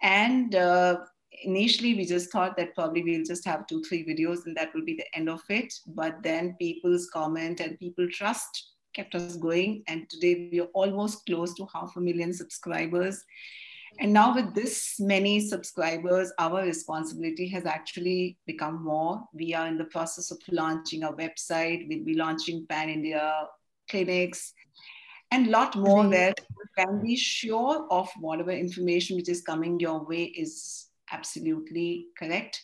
and 0.03 0.55
uh, 0.55 0.99
initially 1.43 1.95
we 1.95 2.05
just 2.05 2.31
thought 2.31 2.57
that 2.57 2.75
probably 2.75 3.03
we'll 3.03 3.25
just 3.25 3.45
have 3.45 3.67
two, 3.67 3.83
three 3.83 4.05
videos 4.05 4.47
and 4.47 4.57
that 4.57 4.75
will 4.75 4.85
be 4.85 4.95
the 4.95 5.17
end 5.17 5.29
of 5.29 5.41
it. 5.49 5.73
But 5.87 6.23
then 6.23 6.57
people's 6.59 7.09
comment 7.11 7.61
and 7.61 7.79
people 7.79 8.09
trust 8.11 8.71
kept 8.95 9.15
us 9.15 9.37
going. 9.37 9.83
And 9.89 10.09
today 10.11 10.49
we 10.53 10.61
are 10.61 10.69
almost 10.75 11.25
close 11.27 11.55
to 11.55 11.67
half 11.73 11.97
a 11.97 12.01
million 12.01 12.33
subscribers 12.33 13.25
and 14.01 14.13
now, 14.13 14.35
with 14.35 14.55
this 14.55 14.99
many 14.99 15.41
subscribers, 15.41 16.33
our 16.39 16.63
responsibility 16.63 17.47
has 17.49 17.67
actually 17.67 18.39
become 18.47 18.83
more. 18.83 19.23
We 19.35 19.53
are 19.53 19.67
in 19.67 19.77
the 19.77 19.85
process 19.85 20.31
of 20.31 20.39
launching 20.51 21.03
a 21.03 21.13
website. 21.13 21.87
We'll 21.87 22.05
be 22.05 22.15
launching 22.15 22.67
Pan 22.67 22.89
India 22.89 23.47
clinics 23.91 24.55
and 25.31 25.49
a 25.49 25.51
lot 25.51 25.77
more 25.77 26.09
where 26.09 26.33
you 26.39 26.65
can 26.77 27.03
be 27.03 27.17
sure 27.17 27.87
of 27.91 28.09
whatever 28.19 28.51
information 28.51 29.17
which 29.17 29.29
is 29.29 29.43
coming 29.43 29.79
your 29.79 30.05
way 30.05 30.25
is 30.25 30.87
absolutely 31.13 32.07
correct. 32.19 32.61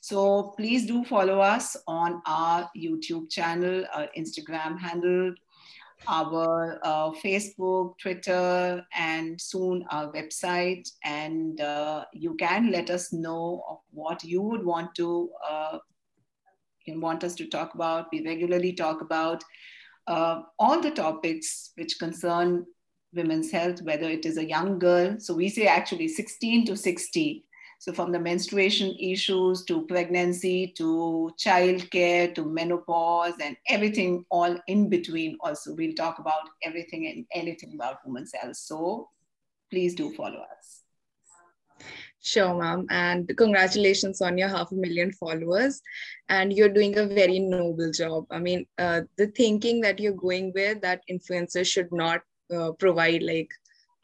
So 0.00 0.54
please 0.56 0.86
do 0.86 1.04
follow 1.04 1.40
us 1.40 1.76
on 1.86 2.20
our 2.26 2.68
YouTube 2.76 3.30
channel, 3.30 3.84
our 3.94 4.08
Instagram 4.18 4.78
handle, 4.78 5.32
our 6.08 6.78
uh, 6.82 7.10
Facebook, 7.10 7.98
Twitter, 7.98 8.84
and 8.94 9.40
soon 9.40 9.84
our 9.90 10.12
website. 10.12 10.88
And 11.04 11.60
uh, 11.60 12.04
you 12.12 12.34
can 12.34 12.70
let 12.70 12.90
us 12.90 13.12
know 13.12 13.64
of 13.68 13.78
what 13.90 14.24
you 14.24 14.42
would 14.42 14.64
want 14.64 14.94
to 14.96 15.30
uh, 15.48 15.78
want 16.88 17.24
us 17.24 17.34
to 17.36 17.46
talk 17.46 17.74
about. 17.74 18.08
We 18.12 18.24
regularly 18.24 18.72
talk 18.72 19.00
about 19.00 19.44
uh, 20.06 20.42
all 20.58 20.80
the 20.80 20.90
topics 20.90 21.72
which 21.76 21.98
concern 21.98 22.66
women's 23.14 23.50
health, 23.50 23.82
whether 23.82 24.08
it 24.08 24.26
is 24.26 24.38
a 24.38 24.48
young 24.48 24.78
girl. 24.78 25.16
So 25.18 25.34
we 25.34 25.48
say 25.48 25.66
actually 25.66 26.08
16 26.08 26.66
to 26.66 26.76
60 26.76 27.44
so 27.82 27.92
from 27.92 28.12
the 28.12 28.18
menstruation 28.20 28.94
issues 29.00 29.64
to 29.64 29.84
pregnancy 29.86 30.72
to 30.76 31.32
childcare 31.36 32.32
to 32.32 32.44
menopause 32.44 33.34
and 33.42 33.56
everything 33.68 34.24
all 34.30 34.56
in 34.68 34.88
between 34.88 35.36
also. 35.40 35.74
We'll 35.74 35.94
talk 35.94 36.20
about 36.20 36.50
everything 36.62 37.08
and 37.08 37.26
anything 37.34 37.74
about 37.74 37.96
women's 38.06 38.32
health. 38.32 38.54
So 38.54 39.08
please 39.68 39.96
do 39.96 40.12
follow 40.14 40.44
us. 40.56 40.82
Sure, 42.20 42.54
ma'am. 42.54 42.86
And 42.88 43.28
congratulations 43.36 44.22
on 44.22 44.38
your 44.38 44.48
half 44.48 44.70
a 44.70 44.76
million 44.76 45.10
followers. 45.10 45.82
And 46.28 46.52
you're 46.52 46.68
doing 46.68 46.96
a 46.98 47.06
very 47.06 47.40
noble 47.40 47.90
job. 47.90 48.26
I 48.30 48.38
mean, 48.38 48.64
uh, 48.78 49.00
the 49.16 49.26
thinking 49.26 49.80
that 49.80 49.98
you're 49.98 50.12
going 50.12 50.52
with 50.54 50.82
that 50.82 51.00
influencers 51.10 51.66
should 51.66 51.90
not 51.90 52.22
uh, 52.54 52.70
provide 52.78 53.24
like 53.24 53.50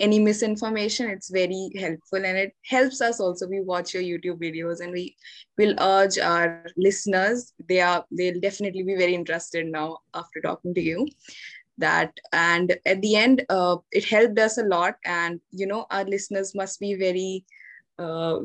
any 0.01 0.19
misinformation 0.19 1.11
it's 1.11 1.31
very 1.31 1.71
helpful 1.79 2.25
and 2.25 2.39
it 2.39 2.53
helps 2.65 3.01
us 3.01 3.21
also 3.21 3.49
we 3.49 3.61
watch 3.61 3.95
your 3.95 4.03
youtube 4.03 4.41
videos 4.41 4.81
and 4.81 4.93
we 4.93 5.15
will 5.57 5.75
urge 5.81 6.19
our 6.19 6.65
listeners 6.77 7.53
they 7.69 7.81
are 7.81 8.05
they'll 8.13 8.41
definitely 8.41 8.83
be 8.83 8.95
very 8.95 9.15
interested 9.15 9.67
now 9.67 9.99
after 10.15 10.41
talking 10.41 10.73
to 10.75 10.81
you 10.81 11.07
that 11.79 12.13
and 12.33 12.77
at 12.87 13.01
the 13.03 13.17
end 13.17 13.45
uh, 13.49 13.77
it 13.93 14.05
helped 14.05 14.39
us 14.39 14.59
a 14.59 14.65
lot 14.65 14.97
and 15.05 15.41
you 15.51 15.67
know 15.67 15.87
our 15.91 16.05
listeners 16.05 16.55
must 16.55 16.79
be 16.81 16.95
very 16.95 17.45
uh, 17.99 18.39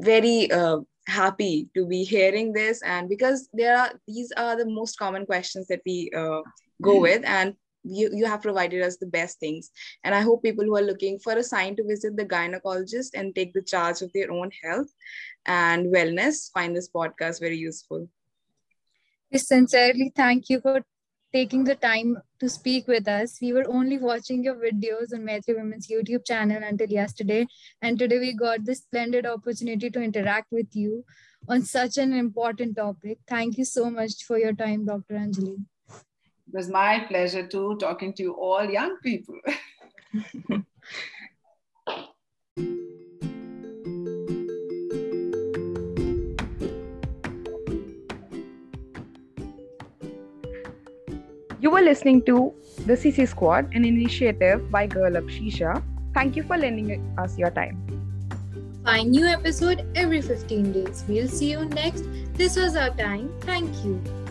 very 0.00 0.50
uh, 0.50 0.78
happy 1.06 1.68
to 1.74 1.86
be 1.86 2.02
hearing 2.04 2.52
this 2.52 2.82
and 2.82 3.08
because 3.08 3.48
there 3.52 3.76
are 3.76 3.92
these 4.06 4.32
are 4.36 4.56
the 4.56 4.66
most 4.66 4.98
common 4.98 5.26
questions 5.26 5.66
that 5.66 5.80
we 5.86 6.10
uh, 6.16 6.40
go 6.82 6.98
mm. 6.98 7.02
with 7.02 7.24
and 7.24 7.54
you, 7.84 8.10
you 8.12 8.26
have 8.26 8.42
provided 8.42 8.82
us 8.82 8.96
the 8.96 9.06
best 9.06 9.38
things. 9.38 9.70
And 10.02 10.14
I 10.14 10.20
hope 10.20 10.42
people 10.42 10.64
who 10.64 10.76
are 10.76 10.82
looking 10.82 11.18
for 11.18 11.34
a 11.34 11.42
sign 11.42 11.76
to 11.76 11.84
visit 11.84 12.16
the 12.16 12.24
gynecologist 12.24 13.10
and 13.14 13.34
take 13.34 13.52
the 13.52 13.62
charge 13.62 14.02
of 14.02 14.12
their 14.12 14.32
own 14.32 14.50
health 14.62 14.88
and 15.46 15.86
wellness 15.94 16.50
find 16.52 16.74
this 16.74 16.88
podcast 16.88 17.40
very 17.40 17.56
useful. 17.56 18.08
We 19.30 19.38
sincerely 19.38 20.12
thank 20.14 20.48
you 20.48 20.60
for 20.60 20.82
taking 21.32 21.64
the 21.64 21.74
time 21.74 22.16
to 22.38 22.48
speak 22.48 22.86
with 22.86 23.08
us. 23.08 23.38
We 23.42 23.52
were 23.52 23.68
only 23.68 23.98
watching 23.98 24.44
your 24.44 24.54
videos 24.54 25.12
on 25.12 25.24
Maitri 25.24 25.54
Women's 25.56 25.88
YouTube 25.88 26.24
channel 26.24 26.62
until 26.62 26.88
yesterday. 26.88 27.46
And 27.82 27.98
today 27.98 28.20
we 28.20 28.34
got 28.34 28.64
this 28.64 28.78
splendid 28.78 29.26
opportunity 29.26 29.90
to 29.90 30.00
interact 30.00 30.52
with 30.52 30.68
you 30.72 31.04
on 31.48 31.62
such 31.62 31.98
an 31.98 32.12
important 32.12 32.76
topic. 32.76 33.18
Thank 33.26 33.58
you 33.58 33.64
so 33.64 33.90
much 33.90 34.24
for 34.24 34.38
your 34.38 34.52
time, 34.52 34.86
Dr. 34.86 35.14
Anjali. 35.14 35.64
It 36.54 36.58
was 36.58 36.68
my 36.70 37.04
pleasure 37.08 37.44
too, 37.44 37.76
talking 37.80 38.12
to 38.12 38.22
you 38.22 38.32
all 38.34 38.64
young 38.70 38.96
people. 39.02 39.34
You 51.60 51.70
were 51.70 51.80
listening 51.80 52.22
to 52.26 52.54
the 52.86 52.92
CC 52.92 53.26
Squad, 53.26 53.74
an 53.74 53.84
initiative 53.84 54.70
by 54.70 54.86
Girl 54.86 55.16
Up 55.16 55.24
Shisha. 55.24 55.82
Thank 56.12 56.36
you 56.36 56.44
for 56.44 56.56
lending 56.56 57.02
us 57.18 57.36
your 57.36 57.50
time. 57.50 57.80
Find 58.84 59.10
new 59.10 59.26
episode 59.26 59.86
every 59.96 60.20
15 60.20 60.72
days. 60.72 61.04
We'll 61.08 61.26
see 61.26 61.50
you 61.50 61.64
next. 61.64 62.04
This 62.34 62.56
was 62.56 62.76
our 62.76 62.90
time. 62.90 63.32
Thank 63.40 63.74
you. 63.82 64.23